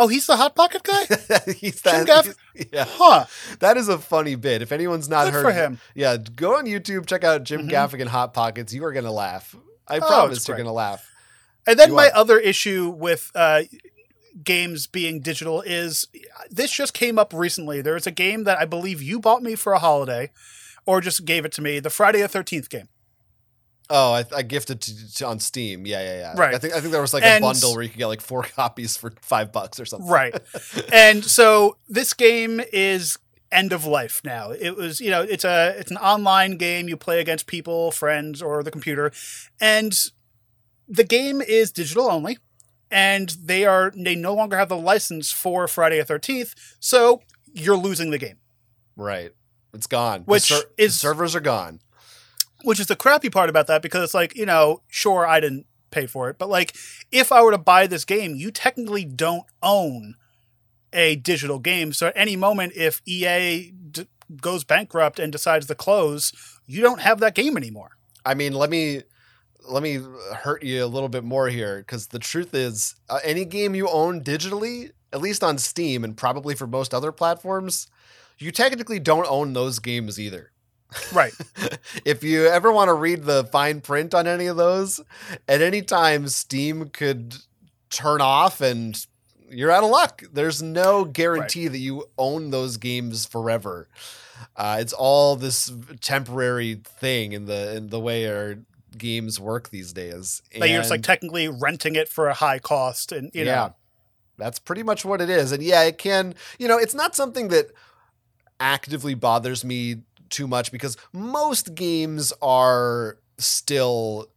[0.00, 0.96] Oh, he's the hot pocket guy.
[1.52, 2.06] he's that.
[2.06, 3.26] Gaff- he's, yeah, huh.
[3.58, 4.62] That is a funny bit.
[4.62, 7.70] If anyone's not Good heard for him, yeah, go on YouTube, check out Jim mm-hmm.
[7.70, 8.72] Gaffigan Hot Pockets.
[8.72, 9.54] You are gonna laugh.
[9.86, 11.06] I oh, promise you're gonna laugh.
[11.66, 12.16] And then you my are.
[12.16, 13.64] other issue with uh,
[14.42, 16.06] games being digital is
[16.50, 17.82] this just came up recently.
[17.82, 20.30] There is a game that I believe you bought me for a holiday,
[20.86, 21.78] or just gave it to me.
[21.78, 22.88] The Friday the Thirteenth game.
[23.92, 25.84] Oh, I, I gifted to, to, on Steam.
[25.84, 26.34] Yeah, yeah, yeah.
[26.40, 26.54] Right.
[26.54, 28.20] I think I think there was like and, a bundle where you could get like
[28.20, 30.08] four copies for five bucks or something.
[30.10, 30.40] Right.
[30.92, 33.18] and so this game is
[33.50, 34.52] end of life now.
[34.52, 36.88] It was you know it's a it's an online game.
[36.88, 39.10] You play against people, friends, or the computer,
[39.60, 39.92] and
[40.88, 42.38] the game is digital only.
[42.92, 47.22] And they are they no longer have the license for Friday the Thirteenth, so
[47.52, 48.36] you're losing the game.
[48.96, 49.32] Right.
[49.74, 50.22] It's gone.
[50.22, 51.80] Which the ser- is servers are gone
[52.62, 55.66] which is the crappy part about that because it's like you know sure i didn't
[55.90, 56.74] pay for it but like
[57.10, 60.14] if i were to buy this game you technically don't own
[60.92, 64.06] a digital game so at any moment if ea d-
[64.40, 66.32] goes bankrupt and decides to close
[66.66, 67.90] you don't have that game anymore
[68.24, 69.02] i mean let me
[69.68, 69.98] let me
[70.36, 73.88] hurt you a little bit more here because the truth is uh, any game you
[73.88, 77.88] own digitally at least on steam and probably for most other platforms
[78.38, 80.52] you technically don't own those games either
[81.12, 81.32] Right.
[82.04, 85.00] if you ever want to read the fine print on any of those,
[85.48, 87.36] at any time Steam could
[87.90, 89.06] turn off and
[89.50, 90.22] you're out of luck.
[90.32, 91.72] There's no guarantee right.
[91.72, 93.88] that you own those games forever.
[94.56, 98.58] Uh, it's all this temporary thing in the in the way our
[98.96, 100.40] games work these days.
[100.52, 103.50] And that you're just like technically renting it for a high cost, and you know.
[103.50, 103.70] Yeah.
[104.38, 105.52] That's pretty much what it is.
[105.52, 107.66] And yeah, it can, you know, it's not something that
[108.58, 109.96] actively bothers me
[110.30, 114.28] too much because most games are still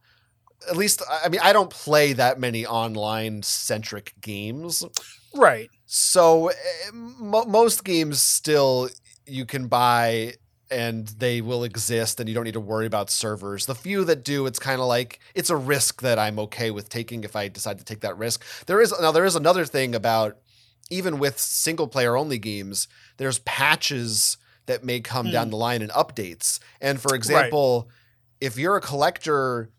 [0.68, 4.84] at least I mean I don't play that many online centric games.
[5.34, 5.70] Right.
[5.86, 6.54] So eh,
[6.92, 8.88] mo- most games still
[9.26, 10.34] you can buy
[10.70, 13.66] and they will exist and you don't need to worry about servers.
[13.66, 16.88] The few that do it's kind of like it's a risk that I'm okay with
[16.88, 18.42] taking if I decide to take that risk.
[18.66, 20.38] There is now there is another thing about
[20.90, 25.32] even with single player only games, there's patches that may come mm.
[25.32, 25.50] down hmm.
[25.50, 26.58] the line in updates.
[26.80, 27.96] And for example, right.
[28.46, 29.70] if you're a collector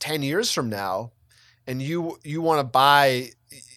[0.00, 1.12] 10 years from now
[1.66, 3.30] and you you want to buy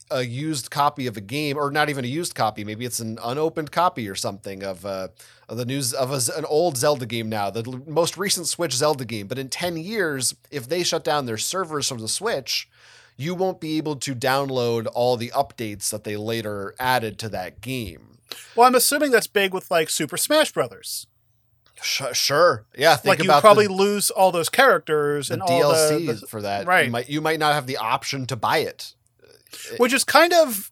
[0.09, 3.19] a used copy of a game or not even a used copy maybe it's an
[3.23, 5.09] unopened copy or something of, uh,
[5.49, 9.05] of the news of a, an old zelda game now the most recent switch zelda
[9.05, 12.69] game but in 10 years if they shut down their servers from the switch
[13.15, 17.61] you won't be able to download all the updates that they later added to that
[17.61, 18.16] game
[18.55, 21.07] well, I'm assuming that's big with like Super Smash Brothers.
[21.81, 22.65] Sure.
[22.75, 22.95] Yeah.
[22.95, 26.65] Think like you probably the, lose all those characters and DLC the, the, for that.
[26.65, 26.85] Right.
[26.85, 30.33] You might, you might not have the option to buy it, uh, which is kind
[30.33, 30.71] of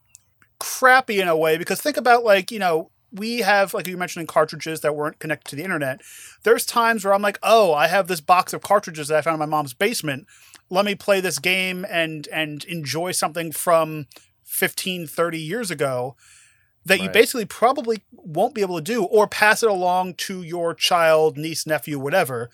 [0.59, 4.25] crappy in a way because think about like you know we have like you mentioned
[4.27, 6.01] cartridges that weren't connected to the internet.
[6.43, 9.35] There's times where I'm like, oh, I have this box of cartridges that I found
[9.35, 10.25] in my mom's basement.
[10.71, 14.07] Let me play this game and and enjoy something from
[14.43, 16.15] 15, 30 years ago
[16.85, 17.03] that right.
[17.03, 21.37] you basically probably won't be able to do or pass it along to your child,
[21.37, 22.49] niece, nephew, whatever.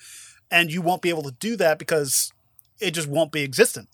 [0.50, 2.32] And you won't be able to do that because
[2.80, 3.88] it just won't be existent.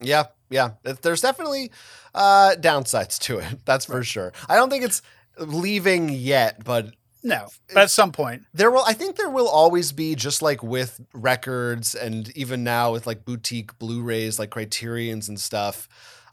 [0.00, 0.24] Yeah.
[0.50, 0.72] Yeah.
[1.02, 1.72] There's definitely
[2.14, 3.64] uh, downsides to it.
[3.64, 4.06] That's for right.
[4.06, 4.32] sure.
[4.48, 5.02] I don't think it's
[5.38, 8.84] leaving yet, but no, but at some point there will.
[8.86, 13.24] I think there will always be, just like with records, and even now with like
[13.24, 15.88] boutique Blu-rays, like Criterion's and stuff.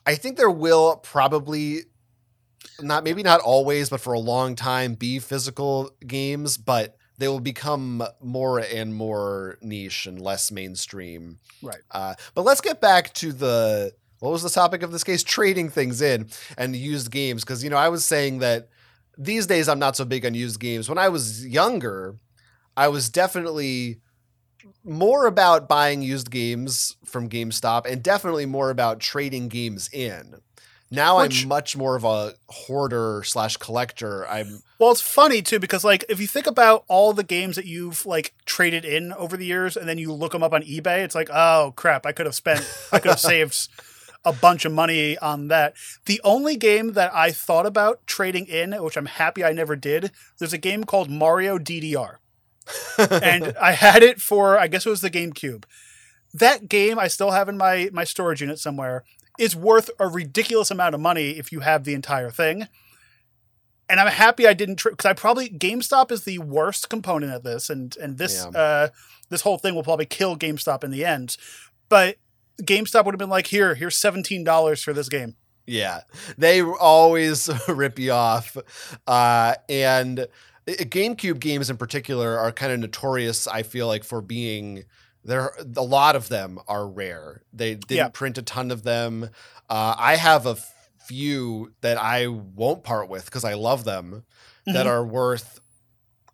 [0.06, 1.80] I think there will probably
[2.82, 7.40] not maybe not always, but for a long time, be physical games, but they will
[7.40, 11.40] become more and more niche and less mainstream.
[11.62, 11.82] Right.
[11.92, 15.24] Uh, but let's get back to the what was the topic of this case?
[15.24, 18.70] Trading things in and used games, because you know I was saying that
[19.18, 20.90] these days I'm not so big on used games.
[20.90, 22.18] When I was younger,
[22.76, 24.00] I was definitely
[24.86, 30.36] more about buying used games from GameStop and definitely more about trading games in.
[30.94, 34.28] Now Which, I'm much more of a hoarder slash collector.
[34.28, 34.92] I'm well.
[34.92, 38.36] It's funny too because like if you think about all the games that you've like
[38.46, 41.32] traded in over the years, and then you look them up on eBay, it's like
[41.34, 42.60] oh crap, I could have spent,
[42.92, 43.70] I could have saved
[44.24, 45.74] a bunch of money on that.
[46.06, 50.12] The only game that I thought about trading in, which I'm happy I never did,
[50.38, 52.18] there's a game called Mario DDR,
[53.00, 55.64] and I had it for I guess it was the GameCube.
[56.36, 59.04] That game I still have in my my storage unit somewhere
[59.40, 62.68] is worth a ridiculous amount of money if you have the entire thing.
[63.90, 67.44] And I'm happy I didn't because tri- I probably GameStop is the worst component of
[67.44, 68.58] this, and and this yeah.
[68.60, 68.88] uh,
[69.30, 71.36] this whole thing will probably kill GameStop in the end.
[71.90, 72.16] But
[72.62, 75.36] GameStop would have been like, here, here's seventeen dollars for this game.
[75.68, 76.02] Yeah,
[76.38, 78.56] they always rip you off,
[79.06, 80.26] uh, and uh,
[80.68, 83.48] GameCube games in particular are kind of notorious.
[83.48, 84.84] I feel like for being
[85.24, 87.42] there a lot of them are rare.
[87.54, 88.10] They didn't yeah.
[88.10, 89.30] print a ton of them.
[89.70, 90.58] Uh, I have a
[91.08, 94.24] few that I won't part with because I love them
[94.68, 94.74] mm-hmm.
[94.74, 95.60] that are worth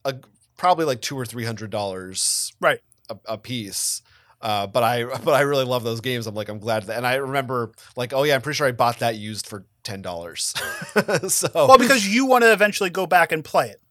[0.06, 0.15] a,
[0.58, 4.02] probably like two or three hundred dollars right a, a piece.
[4.41, 6.25] Uh, but I but I really love those games.
[6.28, 8.71] I'm like I'm glad that, and I remember like oh yeah, I'm pretty sure I
[8.71, 10.54] bought that used for ten dollars.
[11.28, 13.82] so well, because you want to eventually go back and play it,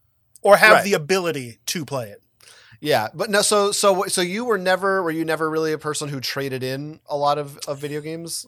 [0.42, 0.84] or have right.
[0.84, 2.22] the ability to play it.
[2.80, 3.42] Yeah, but no.
[3.42, 7.00] So so so you were never were you never really a person who traded in
[7.08, 8.46] a lot of of video games?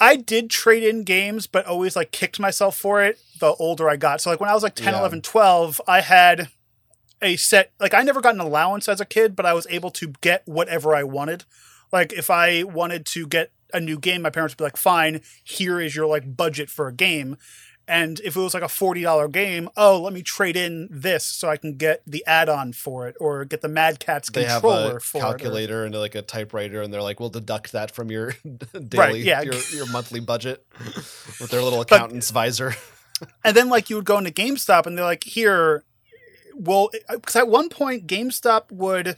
[0.00, 3.96] I did trade in games, but always like kicked myself for it the older I
[3.96, 4.20] got.
[4.20, 5.00] So like when I was like 10, yeah.
[5.00, 6.48] 11, 12, I had
[7.20, 9.90] a set like I never got an allowance as a kid, but I was able
[9.92, 11.44] to get whatever I wanted.
[11.92, 15.22] Like if I wanted to get a new game, my parents would be like, "Fine,
[15.42, 17.36] here is your like budget for a game."
[17.88, 21.48] And if it was like a $40 game, oh, let me trade in this so
[21.48, 24.84] I can get the add on for it or get the Mad Catz they controller
[24.84, 26.80] have a calculator or, and like a typewriter.
[26.82, 28.34] And they're like, we'll deduct that from your
[28.72, 29.40] daily, right, yeah.
[29.42, 32.74] your, your monthly budget with their little accountant's but, visor.
[33.44, 35.82] and then like you would go into GameStop and they're like, here,
[36.54, 39.16] well, because eh, uh, at one point GameStop would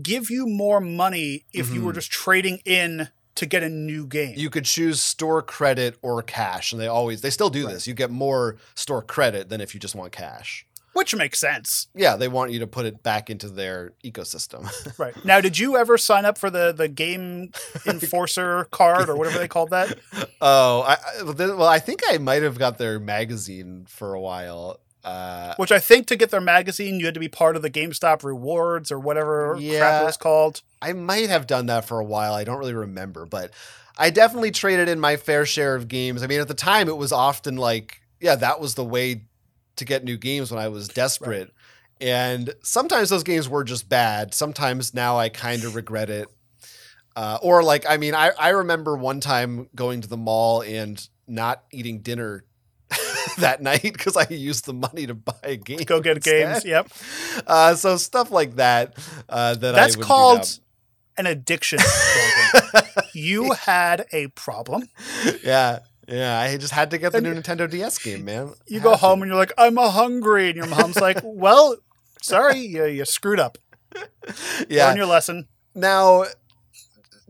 [0.00, 1.74] give you more money if mm-hmm.
[1.74, 1.96] you were mm-hmm.
[1.98, 4.34] just trading in to get a new game.
[4.36, 7.74] You could choose store credit or cash, and they always they still do right.
[7.74, 7.86] this.
[7.86, 10.66] You get more store credit than if you just want cash.
[10.92, 11.88] Which makes sense.
[11.94, 14.70] Yeah, they want you to put it back into their ecosystem.
[14.98, 15.14] right.
[15.24, 17.52] Now, did you ever sign up for the the game
[17.86, 19.98] enforcer card or whatever they called that?
[20.40, 24.78] Oh, I, well, I think I might have got their magazine for a while.
[25.04, 27.70] Uh, Which I think to get their magazine, you had to be part of the
[27.70, 30.62] GameStop rewards or whatever yeah, crap it was called.
[30.80, 32.34] I might have done that for a while.
[32.34, 33.50] I don't really remember, but
[33.98, 36.22] I definitely traded in my fair share of games.
[36.22, 39.22] I mean, at the time, it was often like, yeah, that was the way
[39.76, 41.48] to get new games when I was desperate.
[42.00, 42.08] Right.
[42.08, 44.34] And sometimes those games were just bad.
[44.34, 46.28] Sometimes now I kind of regret it.
[47.16, 51.04] Uh, or like, I mean, I, I remember one time going to the mall and
[51.26, 52.44] not eating dinner
[53.38, 55.78] that night because I used the money to buy a game.
[55.86, 56.64] Go get games.
[56.64, 56.90] Yep.
[57.46, 58.94] Uh, so stuff like that.
[59.28, 60.58] Uh, that that's called
[61.16, 61.78] an addiction.
[63.12, 64.88] you had a problem.
[65.44, 65.80] Yeah.
[66.08, 68.52] Yeah, I just had to get the and new Nintendo DS game, man.
[68.66, 69.22] You go home to.
[69.22, 71.76] and you're like, I'm hungry, and your mom's like, Well,
[72.20, 73.56] sorry, you, you screwed up.
[74.68, 75.46] Yeah, learn your lesson.
[75.76, 76.24] Now,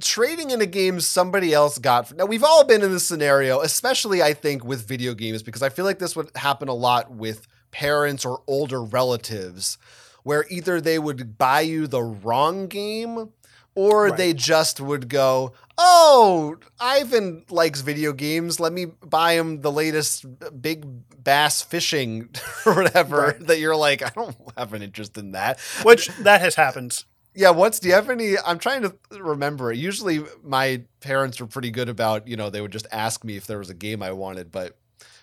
[0.03, 2.15] trading in a game somebody else got.
[2.17, 5.69] now we've all been in this scenario, especially I think with video games, because I
[5.71, 9.79] feel like this would happen a lot with parents or older relatives,
[10.25, 13.31] where either they would buy you the wrong game
[13.75, 14.17] or right.
[14.17, 18.61] they just would go, "Oh, Ivan likes video games.
[18.61, 20.27] Let me buy him the latest
[20.61, 20.85] big
[21.23, 22.29] bass fishing
[22.67, 23.47] or whatever." Right.
[23.47, 27.03] That you're like, "I don't have an interest in that." Which that has happened
[27.35, 31.71] yeah what's do you have any i'm trying to remember usually my parents were pretty
[31.71, 34.12] good about you know they would just ask me if there was a game i
[34.12, 34.77] wanted but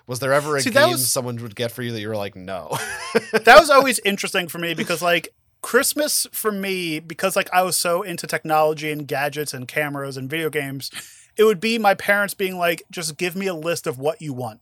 [0.08, 2.16] was there ever a See, game was, someone would get for you that you were
[2.18, 2.72] like no
[3.34, 5.30] that was always interesting for me because like
[5.62, 10.30] christmas for me because like i was so into technology and gadgets and cameras and
[10.30, 10.90] video games
[11.38, 14.32] it would be my parents being like just give me a list of what you
[14.32, 14.62] want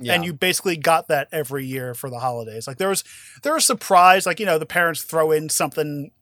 [0.00, 0.14] yeah.
[0.14, 2.68] and you basically got that every year for the holidays.
[2.68, 3.02] Like there was
[3.42, 6.12] there was surprise, like you know the parents throw in something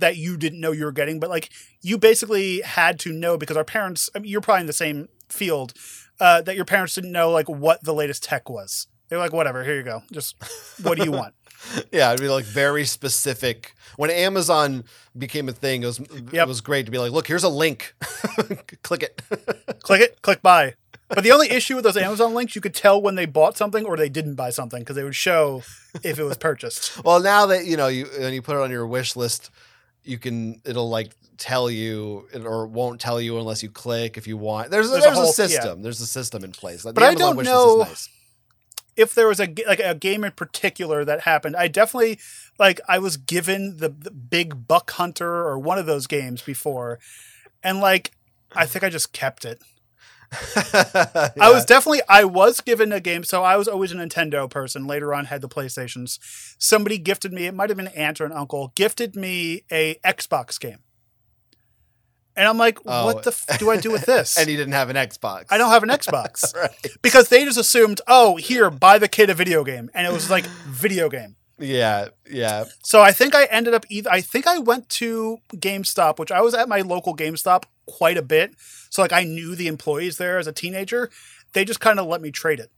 [0.00, 1.50] that you didn't know you were getting, but like
[1.82, 5.08] you basically had to know because our parents, I mean, you're probably in the same
[5.28, 5.74] field,
[6.20, 8.86] uh, that your parents didn't know like what the latest tech was.
[9.08, 10.02] They're like, whatever, here you go.
[10.12, 10.36] Just
[10.82, 11.34] what do you want?
[11.92, 13.72] yeah, it'd be like very specific.
[13.96, 14.84] When Amazon
[15.16, 16.34] became a thing, it was yep.
[16.34, 17.94] it was great to be like, look, here's a link,
[18.82, 19.22] click it,
[19.82, 20.74] click it, click buy.
[21.08, 23.84] But the only issue with those Amazon links, you could tell when they bought something
[23.84, 25.62] or they didn't buy something because they would show
[26.02, 27.00] if it was purchased.
[27.04, 29.50] well, now that you know you and you put it on your wish list,
[30.06, 34.36] you can it'll like tell you or won't tell you unless you click if you
[34.36, 34.70] want.
[34.70, 35.78] There's there's, there's a, whole, a, system.
[35.78, 35.82] Yeah.
[35.82, 36.84] There's a system in place.
[36.84, 38.08] Like, but I don't know nice.
[38.96, 41.56] if there was a like a game in particular that happened.
[41.56, 42.18] I definitely
[42.58, 46.98] like I was given the, the big buck hunter or one of those games before,
[47.62, 48.12] and like
[48.54, 49.60] I think I just kept it.
[50.56, 51.30] yeah.
[51.40, 54.86] I was definitely I was given a game, so I was always a Nintendo person.
[54.86, 56.18] Later on, had the PlayStations.
[56.58, 57.46] Somebody gifted me.
[57.46, 60.78] It might have been an aunt or an uncle gifted me a Xbox game,
[62.34, 63.06] and I'm like, oh.
[63.06, 64.36] what the f- do I do with this?
[64.38, 65.44] and he didn't have an Xbox.
[65.50, 66.70] I don't have an Xbox right.
[67.02, 70.28] because they just assumed, oh, here, buy the kid a video game, and it was
[70.28, 71.36] like video game.
[71.58, 72.64] Yeah, yeah.
[72.82, 76.40] So I think I ended up either I think I went to GameStop, which I
[76.42, 78.54] was at my local GameStop quite a bit.
[78.90, 81.10] So like I knew the employees there as a teenager.
[81.54, 82.70] They just kind of let me trade it.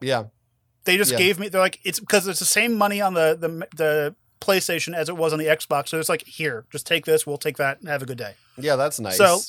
[0.00, 0.24] Yeah.
[0.84, 1.18] They just yeah.
[1.18, 4.94] gave me they're like it's because it's the same money on the the the PlayStation
[4.94, 5.88] as it was on the Xbox.
[5.88, 8.34] So it's like here, just take this, we'll take that and have a good day.
[8.58, 9.16] Yeah, that's nice.
[9.16, 9.40] So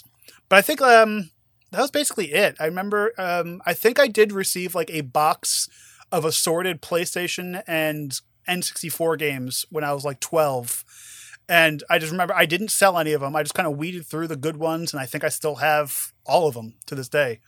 [0.50, 1.30] but I think um
[1.72, 2.56] that was basically it.
[2.60, 5.68] I remember um I think I did receive like a box
[6.12, 10.84] of assorted PlayStation and N64 games when I was like 12
[11.50, 13.36] and I just remember I didn't sell any of them.
[13.36, 16.14] I just kind of weeded through the good ones, and I think I still have
[16.26, 17.40] all of them to this day.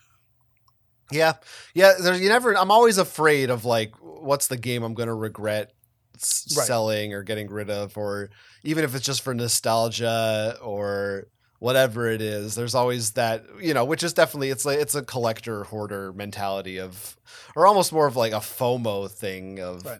[1.11, 1.33] Yeah,
[1.73, 1.93] yeah.
[2.01, 2.57] There's you never.
[2.57, 5.71] I'm always afraid of like, what's the game I'm going to regret
[6.15, 6.67] s- right.
[6.67, 8.31] selling or getting rid of, or
[8.63, 11.27] even if it's just for nostalgia or
[11.59, 15.01] whatever it is there's always that you know which is definitely it's like it's a
[15.01, 17.17] collector hoarder mentality of
[17.55, 19.99] or almost more of like a fomo thing of right.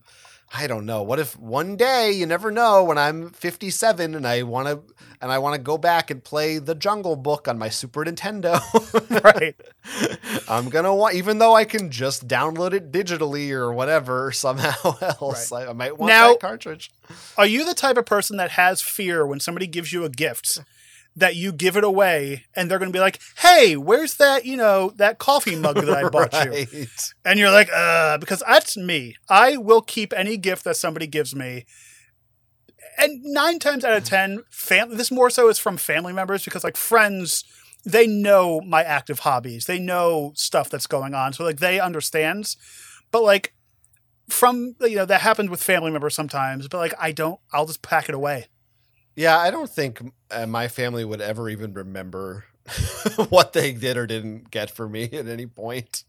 [0.54, 1.02] I don't know.
[1.04, 4.84] What if one day, you never know, when I'm 57 and I want to
[5.22, 8.62] and I want to go back and play The Jungle Book on my Super Nintendo.
[9.24, 9.56] right.
[10.48, 14.96] I'm going to want even though I can just download it digitally or whatever somehow
[15.02, 15.68] else, right.
[15.68, 16.92] I, I, might want now, that cartridge.
[17.38, 20.60] Are you the type of person that has fear when somebody gives you a gift
[21.16, 24.58] that you give it away and they're going to be like, "Hey, where's that, you
[24.58, 26.68] know, that coffee mug that I bought you?"
[27.24, 29.16] And you're like, "Uh, because that's me.
[29.30, 31.66] I will keep any gift that somebody gives me."
[32.98, 36.64] And 9 times out of 10, fam- this more so is from family members because
[36.64, 37.44] like friends
[37.88, 39.66] they know my active hobbies.
[39.68, 41.34] They know stuff that's going on.
[41.34, 42.56] So like they understand.
[43.12, 43.54] But like
[44.28, 47.84] from you know that happens with family members sometimes, but like I don't I'll just
[47.84, 48.48] pack it away.
[49.16, 52.46] Yeah, I don't think uh, my family would ever even remember
[53.30, 56.04] what they did or didn't get for me at any point.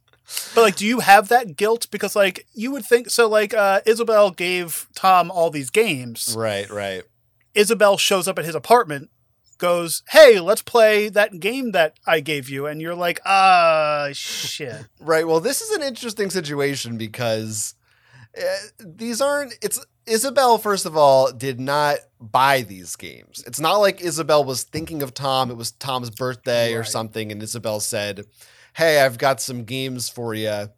[0.56, 1.86] But like, do you have that guilt?
[1.92, 3.28] Because like, you would think so.
[3.28, 6.34] Like, uh, Isabel gave Tom all these games.
[6.36, 7.04] Right, right.
[7.54, 9.10] Isabel shows up at his apartment,
[9.58, 14.12] goes, "Hey, let's play that game that I gave you," and you're like, "Ah, uh,
[14.12, 15.26] shit." right.
[15.28, 17.74] Well, this is an interesting situation because
[18.36, 18.40] uh,
[18.96, 19.54] these aren't.
[19.62, 23.42] It's Isabel, first of all, did not buy these games.
[23.46, 25.50] It's not like Isabel was thinking of Tom.
[25.50, 26.80] It was Tom's birthday right.
[26.80, 28.24] or something, and Isabel said,
[28.74, 30.68] Hey, I've got some games for you.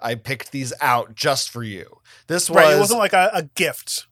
[0.00, 1.98] I picked these out just for you.
[2.26, 2.56] This was.
[2.56, 4.06] Right, it wasn't like a, a gift.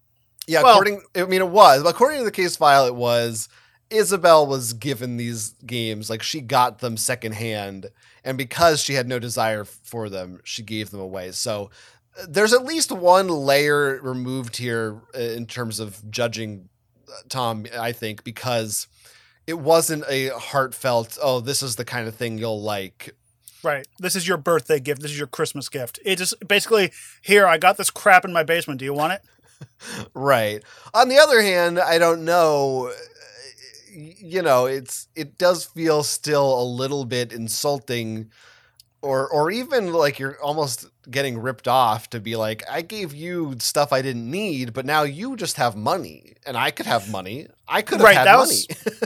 [0.47, 1.03] Yeah, well, according.
[1.17, 1.83] I mean, it was.
[1.85, 3.49] According to the case file, it was.
[3.91, 7.87] Isabel was given these games, like she got them secondhand,
[8.23, 11.33] and because she had no desire for them, she gave them away.
[11.33, 11.71] So
[12.29, 16.69] there's at least one layer removed here uh, in terms of judging
[17.09, 18.87] uh, Tom, I think, because
[19.47, 23.15] it wasn't a heartfelt, oh, this is the kind of thing you'll like.
[23.63, 23.87] Right.
[23.99, 25.03] This is your birthday gift.
[25.03, 26.01] This is your Christmas gift.
[26.05, 26.93] It just basically,
[27.23, 28.79] here, I got this crap in my basement.
[28.79, 29.23] Do you want it?
[30.15, 30.63] right.
[30.95, 32.91] On the other hand, I don't know
[33.93, 38.31] you know, it's it does feel still a little bit insulting
[39.03, 43.55] or or even like you're almost getting ripped off to be like I gave you
[43.59, 47.47] stuff I didn't need, but now you just have money and I could have money.
[47.69, 48.65] I could have right, had that money.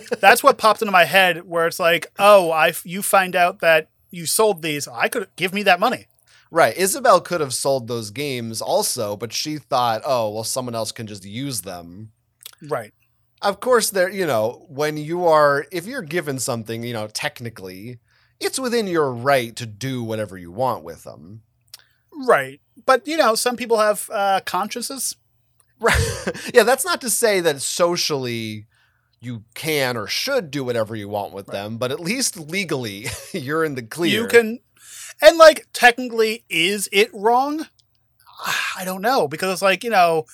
[0.08, 3.60] Was, that's what popped into my head where it's like, "Oh, I you find out
[3.60, 4.88] that you sold these.
[4.88, 6.06] I could give me that money."
[6.50, 6.76] Right.
[6.76, 11.06] Isabel could have sold those games also, but she thought, "Oh, well someone else can
[11.06, 12.10] just use them."
[12.62, 12.92] Right.
[13.42, 17.98] Of course there, you know, when you are if you're given something, you know, technically
[18.40, 21.42] it's within your right to do whatever you want with them.
[22.12, 22.60] Right.
[22.86, 25.16] But, you know, some people have uh, consciences.
[25.80, 26.00] Right.
[26.54, 28.66] yeah, that's not to say that socially
[29.20, 31.54] you can or should do whatever you want with right.
[31.54, 34.22] them, but at least legally you're in the clear.
[34.22, 34.60] You can.
[35.22, 37.66] And, like, technically, is it wrong?
[38.76, 40.24] I don't know because it's like, you know,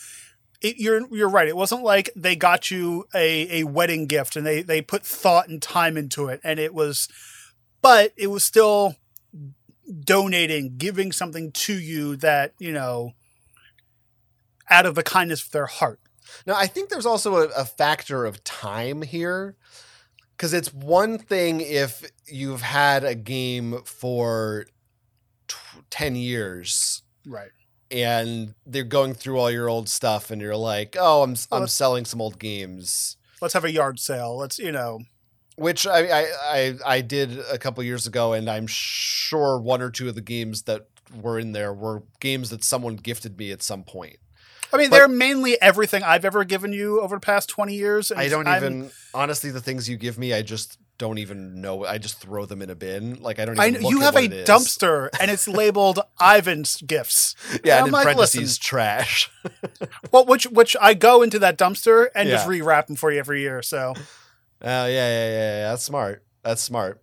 [0.63, 1.49] it, you're you're right.
[1.49, 5.49] It wasn't like they got you a, a wedding gift and they they put thought
[5.49, 7.09] and time into it, and it was
[7.83, 8.95] but it was still
[10.05, 13.13] donating, giving something to you that, you know,
[14.69, 16.01] out of the kindness of their heart.
[16.47, 19.57] Now, I think there's also a, a factor of time here
[20.37, 24.67] because it's one thing if you've had a game for
[25.49, 25.57] t-
[25.91, 27.03] 10 years.
[27.27, 27.51] Right.
[27.91, 31.67] And they're going through all your old stuff and you're like, "Oh, I'm well, I'm
[31.67, 33.17] selling some old games.
[33.43, 34.37] Let's have a yard sale.
[34.39, 35.01] Let's, you know,
[35.61, 40.09] which I, I I did a couple years ago, and I'm sure one or two
[40.09, 43.85] of the games that were in there were games that someone gifted me at some
[43.85, 44.17] point.
[44.73, 48.11] I mean, but they're mainly everything I've ever given you over the past twenty years.
[48.11, 51.85] I don't I'm, even honestly the things you give me, I just don't even know.
[51.85, 53.21] I just throw them in a bin.
[53.21, 53.61] Like I don't.
[53.61, 57.37] I know, you have a dumpster, and it's labeled Ivan's gifts.
[57.63, 58.63] Yeah, and, and in like, parentheses, Listen.
[58.63, 59.31] trash.
[60.11, 62.37] well, which which I go into that dumpster and yeah.
[62.37, 63.61] just rewrap them for you every year.
[63.61, 63.93] So
[64.63, 65.71] Oh, yeah, yeah, yeah, yeah.
[65.71, 66.25] That's smart.
[66.43, 67.03] That's smart.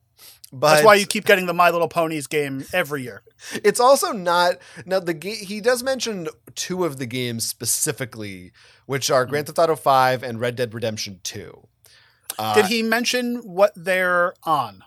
[0.54, 3.24] But That's why you keep getting the My Little Ponies game every year.
[3.64, 4.56] It's also not
[4.86, 8.52] now the he does mention two of the games specifically,
[8.86, 9.32] which are hmm.
[9.32, 11.68] Grand Theft Auto 5 and Red Dead Redemption 2.
[12.40, 14.84] Uh, Did he mention what they're on?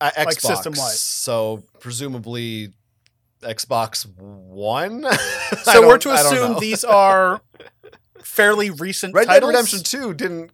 [0.00, 0.24] Uh, Xbox.
[0.24, 2.72] Like system So presumably
[3.42, 5.04] Xbox One.
[5.64, 7.42] so we're to assume these are
[8.22, 9.12] fairly recent.
[9.14, 9.40] Red titles?
[9.40, 10.52] Dead Redemption Two didn't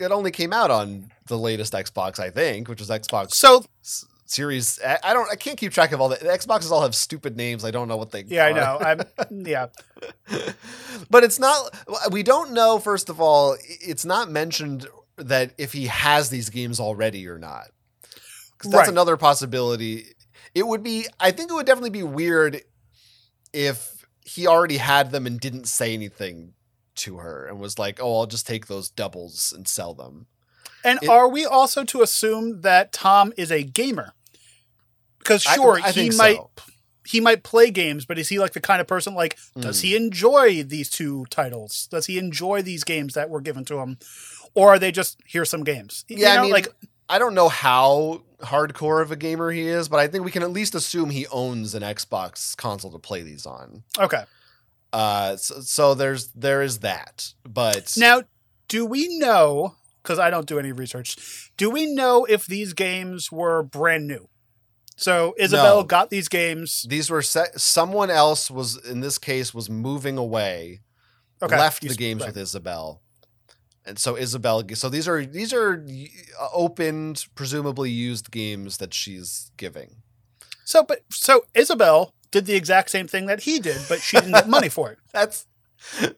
[0.00, 3.32] it only came out on the latest Xbox, I think, which is Xbox.
[3.32, 3.64] So
[4.26, 4.78] Series.
[4.86, 5.28] I don't.
[5.30, 6.70] I can't keep track of all the, the Xboxes.
[6.70, 7.64] All have stupid names.
[7.64, 8.22] I don't know what they.
[8.22, 8.48] Yeah, are.
[8.48, 8.78] I know.
[8.80, 9.00] I'm.
[9.44, 9.66] Yeah.
[11.10, 11.74] but it's not.
[12.12, 12.78] We don't know.
[12.78, 14.86] First of all, it's not mentioned
[15.16, 17.66] that if he has these games already or not.
[18.52, 18.88] Because that's right.
[18.88, 20.04] another possibility.
[20.54, 21.08] It would be.
[21.18, 22.62] I think it would definitely be weird
[23.52, 26.52] if he already had them and didn't say anything
[27.00, 30.26] to her and was like, "Oh, I'll just take those doubles and sell them."
[30.84, 34.12] And it, are we also to assume that Tom is a gamer?
[35.18, 36.50] Because sure, I, I he might so.
[37.06, 39.82] he might play games, but is he like the kind of person like does mm.
[39.82, 41.88] he enjoy these two titles?
[41.90, 43.98] Does he enjoy these games that were given to him,
[44.54, 45.44] or are they just here?
[45.44, 46.04] some games?
[46.08, 46.68] You yeah, know, I mean, like
[47.08, 50.42] I don't know how hardcore of a gamer he is, but I think we can
[50.42, 53.84] at least assume he owns an Xbox console to play these on.
[53.98, 54.24] Okay.
[54.92, 57.32] Uh, so, so there's there is that.
[57.48, 58.22] But now,
[58.68, 59.74] do we know?
[60.02, 61.50] Because I don't do any research.
[61.56, 64.28] Do we know if these games were brand new?
[64.96, 65.84] So Isabel no.
[65.84, 66.86] got these games.
[66.88, 70.80] These were se- someone else was in this case was moving away,
[71.42, 71.56] okay.
[71.56, 72.28] left the games right.
[72.28, 73.00] with Isabel,
[73.86, 74.62] and so Isabel.
[74.74, 75.86] So these are these are
[76.40, 79.96] uh, opened, presumably used games that she's giving.
[80.64, 84.32] So, but so Isabel did the exact same thing that he did, but she didn't
[84.32, 84.98] get money for it.
[85.12, 85.46] That's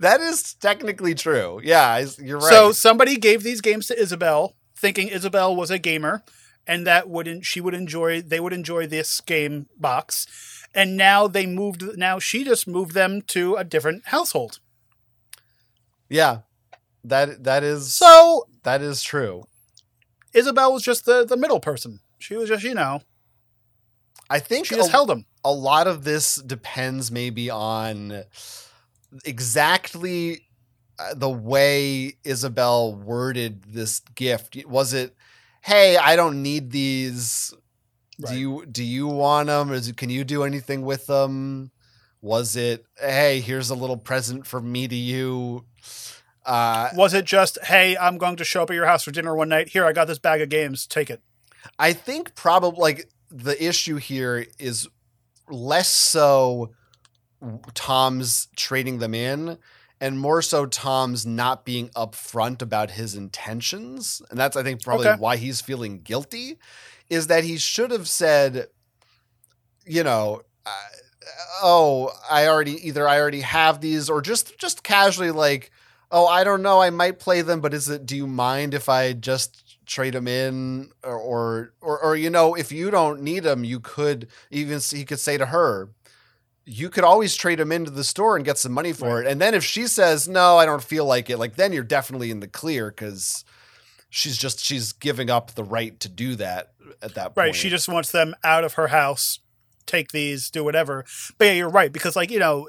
[0.00, 1.60] that is technically true.
[1.62, 2.50] Yeah, you're right.
[2.50, 6.22] So somebody gave these games to Isabel, thinking Isabel was a gamer,
[6.66, 11.46] and that wouldn't she would enjoy they would enjoy this game box, and now they
[11.46, 11.96] moved.
[11.96, 14.58] Now she just moved them to a different household.
[16.08, 16.40] Yeah,
[17.04, 19.44] that that is so that is true.
[20.34, 22.00] Isabel was just the the middle person.
[22.18, 23.00] She was just you know.
[24.28, 28.22] I think she just a, held them a lot of this depends maybe on
[29.24, 30.42] exactly
[30.98, 34.56] uh, the way Isabel worded this gift.
[34.66, 35.16] Was it,
[35.62, 37.52] "Hey, I don't need these.
[38.20, 38.32] Right.
[38.34, 39.72] Do you do you want them?
[39.72, 41.72] Is, can you do anything with them?"
[42.20, 45.64] Was it, "Hey, here's a little present from me to you."
[46.46, 49.34] Uh, was it just, "Hey, I'm going to show up at your house for dinner
[49.34, 49.68] one night.
[49.70, 50.86] Here, I got this bag of games.
[50.86, 51.20] Take it."
[51.80, 54.88] I think probably like the issue here is
[55.52, 56.70] less so
[57.74, 59.58] Tom's trading them in
[60.00, 64.20] and more so Tom's not being upfront about his intentions.
[64.30, 65.20] And that's, I think, probably okay.
[65.20, 66.58] why he's feeling guilty
[67.10, 68.66] is that he should have said,
[69.86, 70.70] you know, uh,
[71.62, 75.70] oh, I already either I already have these or just just casually like,
[76.10, 78.88] oh, I don't know, I might play them, but is it do you mind if
[78.88, 83.44] I just trade him in or, or or, or you know if you don't need
[83.44, 85.90] him you could even he could say to her
[86.64, 89.26] you could always trade him into the store and get some money for right.
[89.26, 91.82] it and then if she says no i don't feel like it like then you're
[91.82, 93.44] definitely in the clear because
[94.08, 96.72] she's just she's giving up the right to do that
[97.02, 99.40] at that right, point right she just wants them out of her house
[99.86, 101.04] take these do whatever
[101.38, 102.68] but yeah you're right because like you know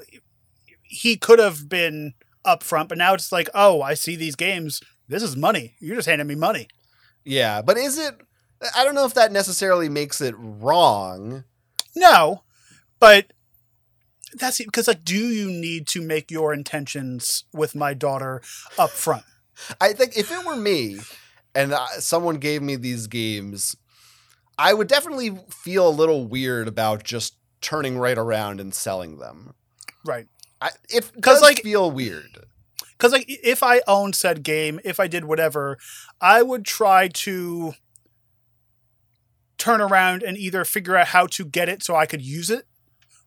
[0.82, 2.12] he could have been
[2.44, 6.08] upfront but now it's like oh i see these games this is money you're just
[6.08, 6.66] handing me money
[7.24, 8.20] yeah, but is it?
[8.76, 11.44] I don't know if that necessarily makes it wrong.
[11.96, 12.42] No,
[13.00, 13.32] but
[14.34, 18.42] that's because like, do you need to make your intentions with my daughter
[18.78, 19.24] up front?
[19.80, 20.98] I think if it were me,
[21.54, 23.76] and uh, someone gave me these games,
[24.58, 29.54] I would definitely feel a little weird about just turning right around and selling them.
[30.04, 30.26] Right.
[30.60, 32.44] I, it does like, feel weird
[32.96, 35.78] because like if I owned said game, if I did whatever,
[36.20, 37.74] I would try to
[39.58, 42.66] turn around and either figure out how to get it so I could use it,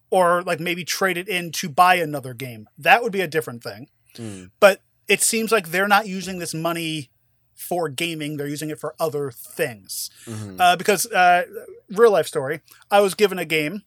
[0.09, 2.67] or like maybe trade it in to buy another game.
[2.77, 3.87] That would be a different thing.
[4.15, 4.51] Mm.
[4.59, 7.09] But it seems like they're not using this money
[7.55, 10.09] for gaming; they're using it for other things.
[10.25, 10.57] Mm-hmm.
[10.59, 11.43] Uh, because uh,
[11.89, 13.83] real life story, I was given a game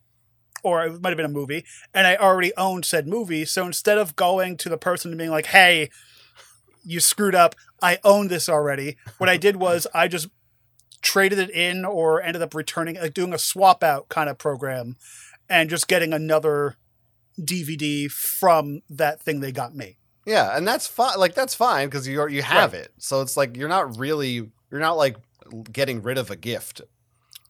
[0.63, 3.45] or it might have been a movie, and I already owned said movie.
[3.45, 5.91] So instead of going to the person and being like, "Hey,
[6.85, 7.55] you screwed up.
[7.83, 10.29] I own this already," what I did was I just
[11.03, 14.97] traded it in or ended up returning, like doing a swap out kind of program,
[15.49, 16.77] and just getting another
[17.39, 19.97] DVD from that thing they got me.
[20.27, 21.19] Yeah, and that's fine.
[21.19, 22.83] Like that's fine because you you have right.
[22.83, 22.93] it.
[22.99, 25.17] So it's like you're not really you're not like
[25.73, 26.81] getting rid of a gift.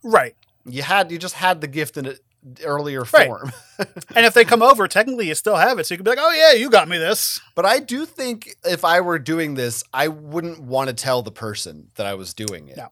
[0.02, 0.34] Right.
[0.64, 2.20] You had you just had the gift in it
[2.64, 3.52] earlier form.
[3.78, 3.88] Right.
[4.16, 5.86] and if they come over, technically you still have it.
[5.86, 7.40] So you can be like, oh, yeah, you got me this.
[7.54, 11.32] But I do think if I were doing this, I wouldn't want to tell the
[11.32, 12.76] person that I was doing it.
[12.76, 12.88] No.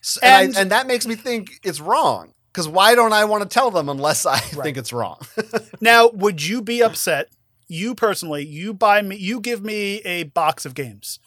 [0.00, 2.32] So, and, and, I, and, that makes me think it's wrong.
[2.52, 4.42] Because why don't I want to tell them unless I right.
[4.62, 5.20] think it's wrong?
[5.80, 7.28] now, would you be upset?
[7.68, 11.18] You personally, you buy me, you give me a box of games,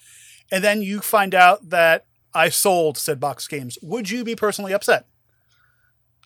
[0.50, 3.76] and then you find out that I sold said box games.
[3.82, 5.06] Would you be personally upset?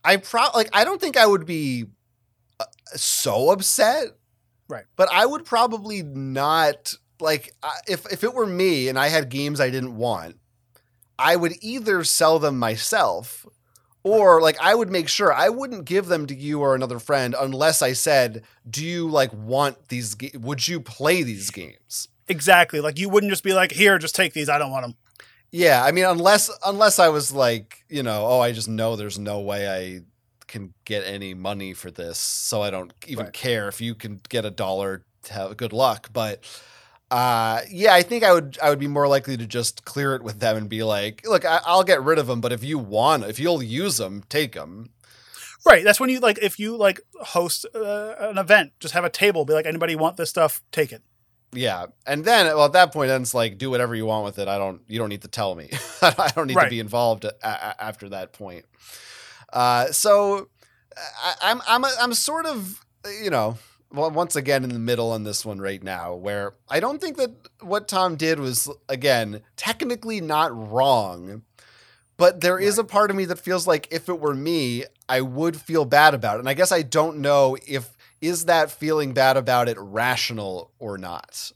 [0.04, 1.86] I pro like I don't think I would be
[2.60, 4.08] uh, so upset.
[4.68, 4.84] Right.
[4.96, 7.52] But I would probably not like
[7.88, 10.36] if if it were me and I had games I didn't want,
[11.18, 13.46] I would either sell them myself
[14.02, 17.34] or like I would make sure I wouldn't give them to you or another friend
[17.38, 20.14] unless I said, "Do you like want these?
[20.14, 22.80] Ga- would you play these games?" Exactly.
[22.80, 24.48] Like you wouldn't just be like, "Here, just take these.
[24.50, 24.94] I don't want them."
[25.56, 29.20] Yeah, I mean, unless unless I was like, you know, oh, I just know there's
[29.20, 30.00] no way I
[30.48, 33.32] can get any money for this, so I don't even right.
[33.32, 35.04] care if you can get a dollar.
[35.22, 36.42] To have good luck, but
[37.10, 40.22] uh, yeah, I think I would I would be more likely to just clear it
[40.24, 42.76] with them and be like, look, I, will get rid of them, but if you
[42.78, 44.90] want, if you'll use them, take them.
[45.64, 45.82] Right.
[45.84, 49.44] That's when you like if you like host uh, an event, just have a table,
[49.46, 51.02] be like, anybody want this stuff, take it
[51.56, 54.38] yeah and then well at that point then it's like do whatever you want with
[54.38, 55.70] it i don't you don't need to tell me
[56.02, 56.64] i don't need right.
[56.64, 58.64] to be involved a- a- after that point
[59.52, 60.48] uh, so
[60.96, 62.80] I, am I'm, I'm, a, I'm sort of
[63.22, 63.56] you know
[63.92, 67.16] well, once again in the middle on this one right now where i don't think
[67.18, 67.30] that
[67.60, 71.42] what tom did was again technically not wrong
[72.16, 72.64] but there right.
[72.64, 75.84] is a part of me that feels like if it were me i would feel
[75.84, 77.93] bad about it and i guess i don't know if
[78.26, 81.52] is that feeling bad about it rational or not?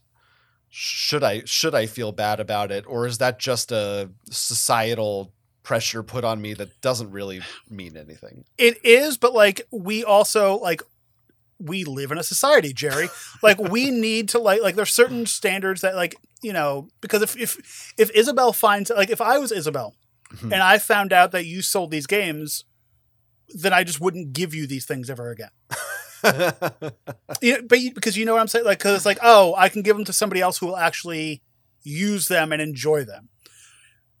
[0.69, 6.03] Should I should I feel bad about it or is that just a societal pressure
[6.03, 8.45] put on me that doesn't really mean anything?
[8.59, 10.83] It is, but like we also like
[11.59, 13.09] we live in a society, Jerry.
[13.43, 16.13] like we need to like like there's certain standards that like
[16.43, 19.95] you know because if if if Isabel finds like if I was Isabel
[20.31, 20.53] mm-hmm.
[20.53, 22.63] and I found out that you sold these games,
[23.55, 25.49] then I just wouldn't give you these things ever again.
[27.41, 29.53] you know, but you, because you know what I'm saying, like, because it's like, oh,
[29.57, 31.41] I can give them to somebody else who will actually
[31.83, 33.29] use them and enjoy them.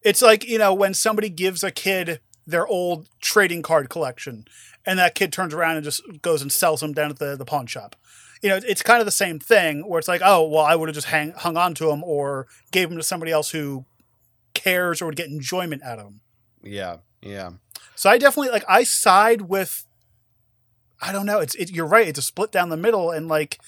[0.01, 4.45] It's like you know when somebody gives a kid their old trading card collection,
[4.85, 7.43] and that kid turns around and just goes and sells them down at the the
[7.45, 7.97] pawn shop.
[8.41, 10.87] You know, it's kind of the same thing where it's like, oh, well, I would
[10.87, 13.83] have just hang, hung on to them or gave them to somebody else who
[14.53, 16.21] cares or would get enjoyment out of them.
[16.63, 17.49] Yeah, yeah.
[17.97, 19.85] So I definitely like I side with
[21.01, 21.39] I don't know.
[21.39, 22.07] It's it, you're right.
[22.07, 23.59] It's a split down the middle, and like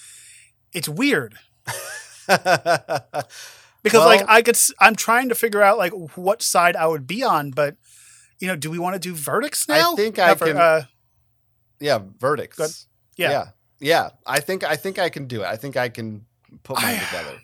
[0.72, 1.34] it's weird.
[2.26, 3.06] because
[3.92, 7.22] well, like I could, I'm trying to figure out like what side I would be
[7.22, 7.76] on, but
[8.38, 9.92] you know, do we want to do verdicts now?
[9.92, 10.56] I think I can.
[10.56, 10.82] Uh,
[11.80, 12.86] yeah, verdicts.
[13.16, 13.30] Yeah.
[13.30, 13.44] yeah,
[13.80, 14.10] yeah.
[14.26, 15.46] I think I think I can do it.
[15.46, 16.26] I think I can
[16.64, 17.38] put mine I, together.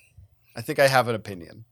[0.56, 1.64] I think I have an opinion.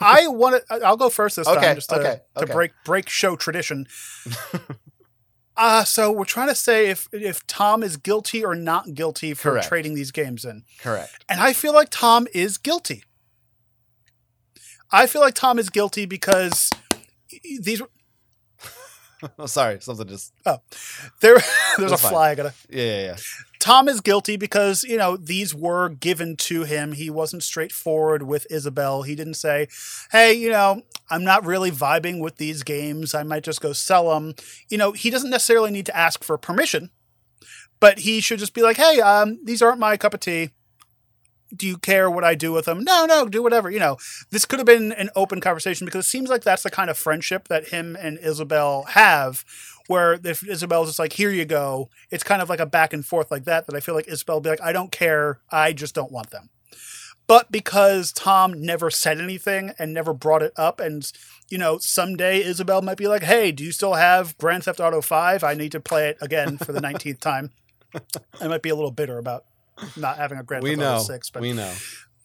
[0.00, 0.80] I want to.
[0.86, 2.46] I'll go first this okay, time, just to, okay, okay.
[2.46, 3.86] to break break show tradition.
[5.58, 9.50] Uh, so we're trying to say if if Tom is guilty or not guilty for
[9.50, 9.66] Correct.
[9.66, 10.62] trading these games in.
[10.78, 11.10] Correct.
[11.28, 13.02] And I feel like Tom is guilty.
[14.92, 16.70] I feel like Tom is guilty because
[17.60, 17.82] these.
[19.38, 20.32] oh, sorry, something just.
[20.46, 20.58] Oh,
[21.20, 21.36] there.
[21.76, 22.10] there's a fly.
[22.12, 22.22] Fine.
[22.30, 22.54] I gotta.
[22.70, 23.16] Yeah, yeah, yeah.
[23.58, 26.92] Tom is guilty because, you know, these were given to him.
[26.92, 29.02] He wasn't straightforward with Isabel.
[29.02, 29.68] He didn't say,
[30.12, 33.14] hey, you know, I'm not really vibing with these games.
[33.14, 34.34] I might just go sell them.
[34.68, 36.90] You know, he doesn't necessarily need to ask for permission,
[37.80, 40.50] but he should just be like, hey, um, these aren't my cup of tea.
[41.54, 42.84] Do you care what I do with them?
[42.84, 43.70] No, no, do whatever.
[43.70, 43.96] You know,
[44.30, 46.98] this could have been an open conversation because it seems like that's the kind of
[46.98, 49.44] friendship that him and Isabel have,
[49.88, 53.04] where if Isabel's just like, here you go, it's kind of like a back and
[53.04, 53.66] forth like that.
[53.66, 56.28] That I feel like Isabel will be like, I don't care, I just don't want
[56.30, 56.50] them.
[57.26, 61.10] But because Tom never said anything and never brought it up, and
[61.48, 65.00] you know, someday Isabel might be like, hey, do you still have Grand Theft Auto
[65.00, 65.42] Five?
[65.42, 67.50] I need to play it again for the nineteenth time.
[68.42, 69.44] I might be a little bitter about
[69.96, 70.94] not having a Grand we Theft know.
[70.96, 71.72] Auto Six, but we know.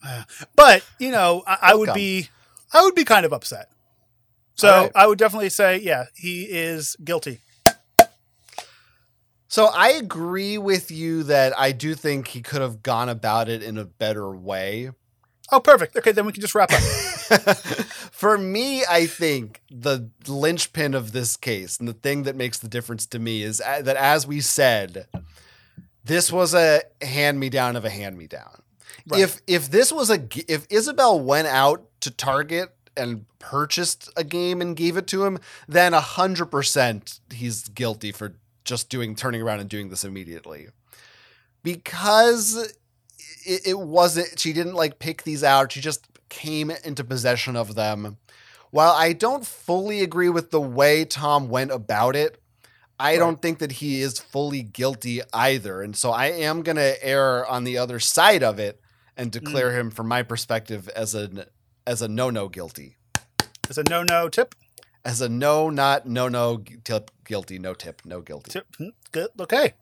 [0.57, 2.27] but you know, I, I would be,
[2.73, 3.69] I would be kind of upset.
[4.55, 4.91] So right.
[4.95, 7.39] I would definitely say, yeah, he is guilty
[9.53, 13.61] so I agree with you that I do think he could have gone about it
[13.61, 14.89] in a better way.
[15.51, 15.95] Oh, perfect.
[15.95, 16.79] Okay, then we can just wrap up.
[17.53, 22.67] For me, I think the linchpin of this case and the thing that makes the
[22.67, 25.05] difference to me is uh, that, as we said,
[26.03, 28.63] this was a hand me down of a hand me down.
[29.07, 29.21] Right.
[29.21, 30.19] If if this was a
[30.51, 35.37] if Isabel went out to Target and purchased a game and gave it to him,
[35.67, 38.33] then a hundred percent he's guilty for
[38.63, 40.67] just doing turning around and doing this immediately
[41.63, 42.55] because
[43.45, 47.75] it, it wasn't she didn't like pick these out she just came into possession of
[47.75, 48.17] them
[48.71, 52.41] while i don't fully agree with the way tom went about it
[52.99, 53.19] i right.
[53.19, 57.45] don't think that he is fully guilty either and so i am going to err
[57.45, 58.79] on the other side of it
[59.17, 59.79] and declare mm.
[59.79, 61.47] him from my perspective as a
[61.85, 62.95] as a no no guilty
[63.69, 64.55] as a no no tip
[65.05, 68.51] as a no, not no, no tip, guilty, no tip, no guilty.
[68.51, 69.73] Tip, hmm, good, okay.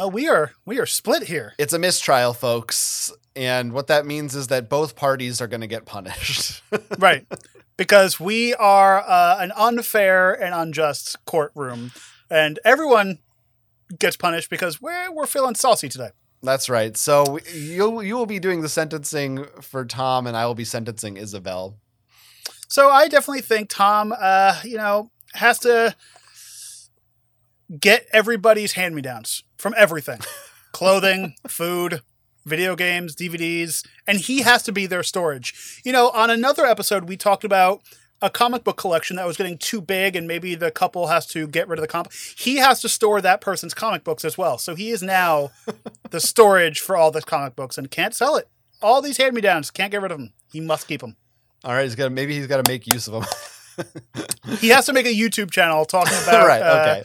[0.00, 1.54] Uh, we are we are split here.
[1.58, 5.66] It's a mistrial, folks, and what that means is that both parties are going to
[5.66, 6.62] get punished.
[6.98, 7.26] right,
[7.76, 11.92] because we are uh, an unfair and unjust courtroom,
[12.30, 13.18] and everyone
[13.98, 16.10] gets punished because we're we're feeling saucy today.
[16.42, 16.96] That's right.
[16.96, 21.18] So you you will be doing the sentencing for Tom, and I will be sentencing
[21.18, 21.76] Isabel.
[22.70, 25.94] So I definitely think Tom, uh, you know, has to
[27.78, 30.20] get everybody's hand me downs from everything
[30.72, 32.02] clothing, food,
[32.46, 35.82] video games, DVDs, and he has to be their storage.
[35.84, 37.80] You know, on another episode, we talked about
[38.22, 41.48] a comic book collection that was getting too big and maybe the couple has to
[41.48, 42.12] get rid of the comp.
[42.36, 44.58] He has to store that person's comic books as well.
[44.58, 45.50] So he is now
[46.10, 48.48] the storage for all the comic books and can't sell it.
[48.80, 50.32] All these hand me downs, can't get rid of them.
[50.52, 51.16] He must keep them.
[51.62, 53.86] All right, he's got maybe he's got to make use of them.
[54.58, 57.02] he has to make a YouTube channel talking about okay.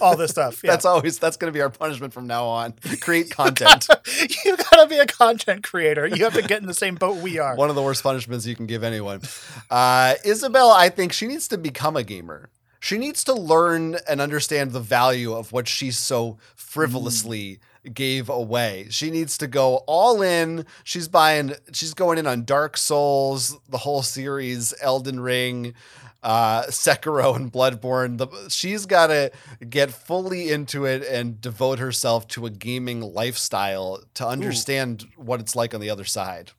[0.00, 0.62] all this stuff.
[0.62, 0.70] Yeah.
[0.72, 2.74] that's always that's going to be our punishment from now on.
[3.00, 3.88] Create content.
[4.44, 6.06] you got to be a content creator.
[6.06, 7.56] You have to get in the same boat we are.
[7.56, 9.22] One of the worst punishments you can give anyone.
[9.70, 12.50] Uh, Isabel, I think she needs to become a gamer.
[12.80, 17.52] She needs to learn and understand the value of what she's so frivolously.
[17.54, 17.58] Mm
[17.92, 18.86] gave away.
[18.90, 20.64] She needs to go all in.
[20.84, 25.74] She's buying, she's going in on Dark Souls, the whole series, Elden Ring,
[26.22, 28.18] uh, Sekiro, and Bloodborne.
[28.18, 29.30] The, she's got to
[29.68, 35.22] get fully into it and devote herself to a gaming lifestyle to understand Ooh.
[35.22, 36.52] what it's like on the other side.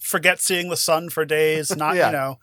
[0.00, 2.06] Forget seeing the sun for days, not, yeah.
[2.06, 2.38] you know.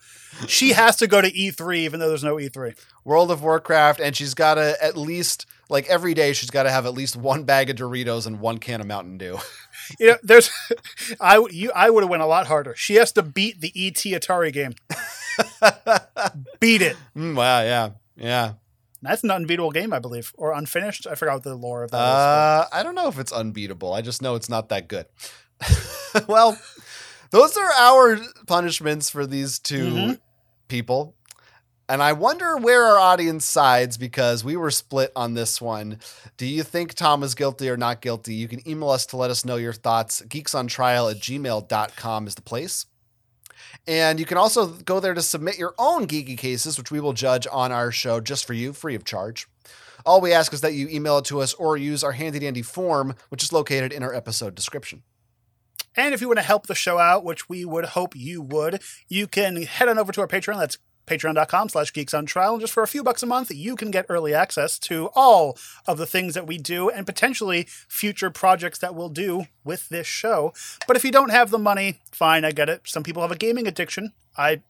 [0.46, 2.78] She has to go to E3, even though there's no E3.
[3.04, 6.70] World of Warcraft, and she's got to at least like every day she's got to
[6.70, 9.38] have at least one bag of Doritos and one can of Mountain Dew.
[9.98, 10.50] you know, there's
[11.20, 12.74] I you I would have went a lot harder.
[12.76, 14.74] She has to beat the ET Atari game.
[16.60, 16.96] beat it.
[17.16, 17.90] Mm, wow, yeah.
[18.16, 18.52] Yeah.
[19.02, 21.06] That's an unbeatable game, I believe, or unfinished.
[21.08, 21.98] I forgot the lore of that.
[21.98, 23.92] Uh, is, I don't know if it's unbeatable.
[23.92, 25.06] I just know it's not that good.
[26.26, 26.58] well,
[27.30, 30.12] those are our punishments for these 2 mm-hmm.
[30.66, 31.14] people.
[31.88, 36.00] And I wonder where our audience sides because we were split on this one.
[36.36, 38.34] Do you think Tom is guilty or not guilty?
[38.34, 40.20] You can email us to let us know your thoughts.
[40.26, 42.86] Geeksontrial at gmail.com is the place.
[43.86, 47.12] And you can also go there to submit your own geeky cases, which we will
[47.12, 49.46] judge on our show just for you, free of charge.
[50.04, 52.62] All we ask is that you email it to us or use our handy dandy
[52.62, 55.02] form, which is located in our episode description.
[55.96, 58.82] And if you want to help the show out, which we would hope you would,
[59.08, 60.58] you can head on over to our Patreon.
[60.58, 62.52] That's patreon.com slash geeks on trial.
[62.52, 65.56] And just for a few bucks a month, you can get early access to all
[65.86, 70.06] of the things that we do and potentially future projects that we'll do with this
[70.06, 70.52] show.
[70.86, 72.82] But if you don't have the money, fine, I get it.
[72.86, 74.12] Some people have a gaming addiction.
[74.36, 74.62] I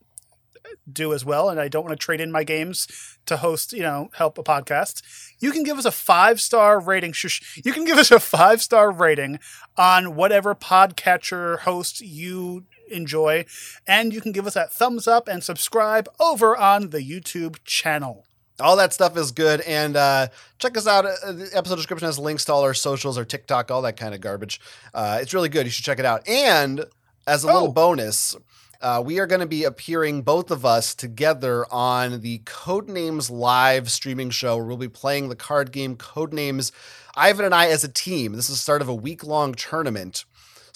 [0.93, 2.89] do as well and i don't want to trade in my games
[3.25, 5.01] to host you know help a podcast
[5.39, 8.61] you can give us a five star rating shush you can give us a five
[8.61, 9.39] star rating
[9.79, 13.45] on whatever podcatcher host you enjoy.
[13.87, 18.25] And you can give us that thumbs up and subscribe over on the YouTube channel.
[18.59, 19.61] All that stuff is good.
[19.63, 20.29] And uh,
[20.59, 21.05] check us out.
[21.05, 24.15] Uh, the episode description has links to all our socials, our TikTok, all that kind
[24.15, 24.61] of garbage.
[24.95, 25.67] Uh, it's really good.
[25.67, 26.27] You should check it out.
[26.27, 26.85] And
[27.27, 27.55] as a oh.
[27.55, 28.35] little bonus,
[28.81, 33.91] uh, we are going to be appearing, both of us, together on the Codenames live
[33.91, 34.57] streaming show.
[34.57, 36.73] We'll be playing the card game Codenames.
[37.15, 40.25] Ivan and I, as a team, this is the start of a week long tournament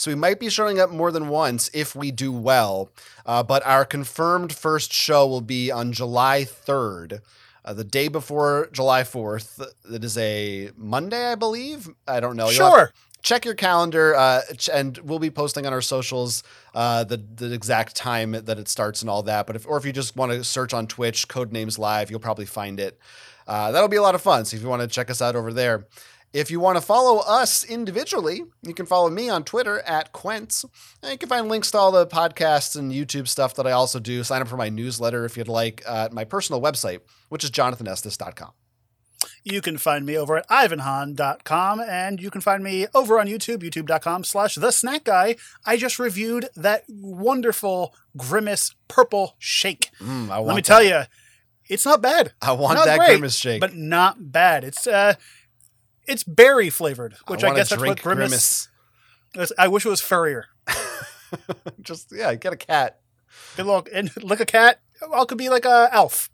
[0.01, 2.91] so we might be showing up more than once if we do well.
[3.27, 7.21] Uh, but our confirmed first show will be on July 3rd.
[7.67, 11.87] Uh, the day before July 4th, that is a Monday, I believe.
[12.09, 12.49] I don't know.
[12.51, 12.93] Sure
[13.23, 14.41] check your calendar uh,
[14.73, 16.43] and we'll be posting on our socials
[16.75, 19.85] uh, the, the exact time that it starts and all that but if or if
[19.85, 22.99] you just want to search on twitch codenames live you'll probably find it
[23.47, 25.37] uh, that'll be a lot of fun so if you want to check us out
[25.37, 25.87] over there
[26.33, 30.65] if you want to follow us individually, you can follow me on Twitter at Quents.
[31.03, 33.99] And you can find links to all the podcasts and YouTube stuff that I also
[33.99, 34.23] do.
[34.23, 37.01] Sign up for my newsletter if you'd like uh, at my personal website,
[37.31, 38.51] which is jonathanestis.com.
[39.43, 43.63] You can find me over at ivanhan.com, and you can find me over on YouTube,
[43.69, 45.35] youtube.com slash the snack guy.
[45.67, 49.91] I just reviewed that wonderful Grimace purple shake.
[50.01, 50.65] Mm, Let me that.
[50.65, 51.03] tell you,
[51.69, 52.35] it's not bad.
[52.41, 53.61] I want not that great, Grimace shake.
[53.61, 54.63] But not bad.
[54.63, 55.15] It's uh
[56.07, 58.69] it's berry flavored, which I, I guess that's what Grimace.
[59.33, 59.53] Grimace.
[59.59, 60.47] I wish it was furrier.
[61.81, 63.01] Just yeah, get a cat.
[63.57, 64.81] Good luck and look a cat.
[65.15, 66.31] I could be like a elf.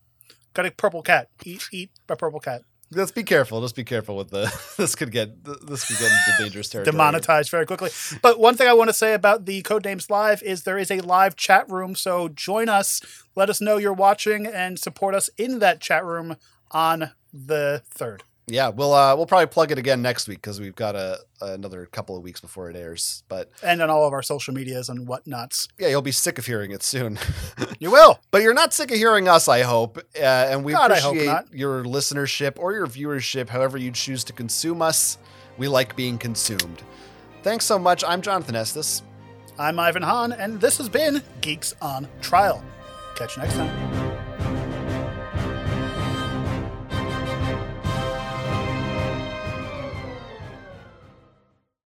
[0.55, 1.29] Got a purple cat.
[1.45, 2.63] Eat eat a purple cat.
[2.93, 3.61] Let's be careful.
[3.61, 4.45] Just be careful with the.
[4.77, 6.93] This could get this could get into dangerous territory.
[6.93, 7.91] Demonetized very quickly.
[8.23, 11.01] But one thing I want to say about the Codenames Live is there is a
[11.01, 13.01] live chat room, so join us.
[13.35, 16.37] Let us know you're watching and support us in that chat room
[16.71, 20.77] on the third yeah, we'll uh, we'll probably plug it again next week because we've
[20.77, 23.25] got a another couple of weeks before it airs.
[23.29, 25.69] But and on all of our social medias and whatnots.
[25.79, 27.19] Yeah, you'll be sick of hearing it soon.
[27.81, 29.49] you will, but you're not sick of hearing us.
[29.49, 34.23] I hope, uh, and we God, appreciate your listenership or your viewership, however you choose
[34.25, 35.19] to consume us.
[35.59, 36.83] We like being consumed.
[37.43, 38.05] Thanks so much.
[38.07, 39.03] I'm Jonathan Estes.
[39.59, 42.63] I'm Ivan Hahn, and this has been Geeks on Trial.
[43.17, 44.06] Catch you next time.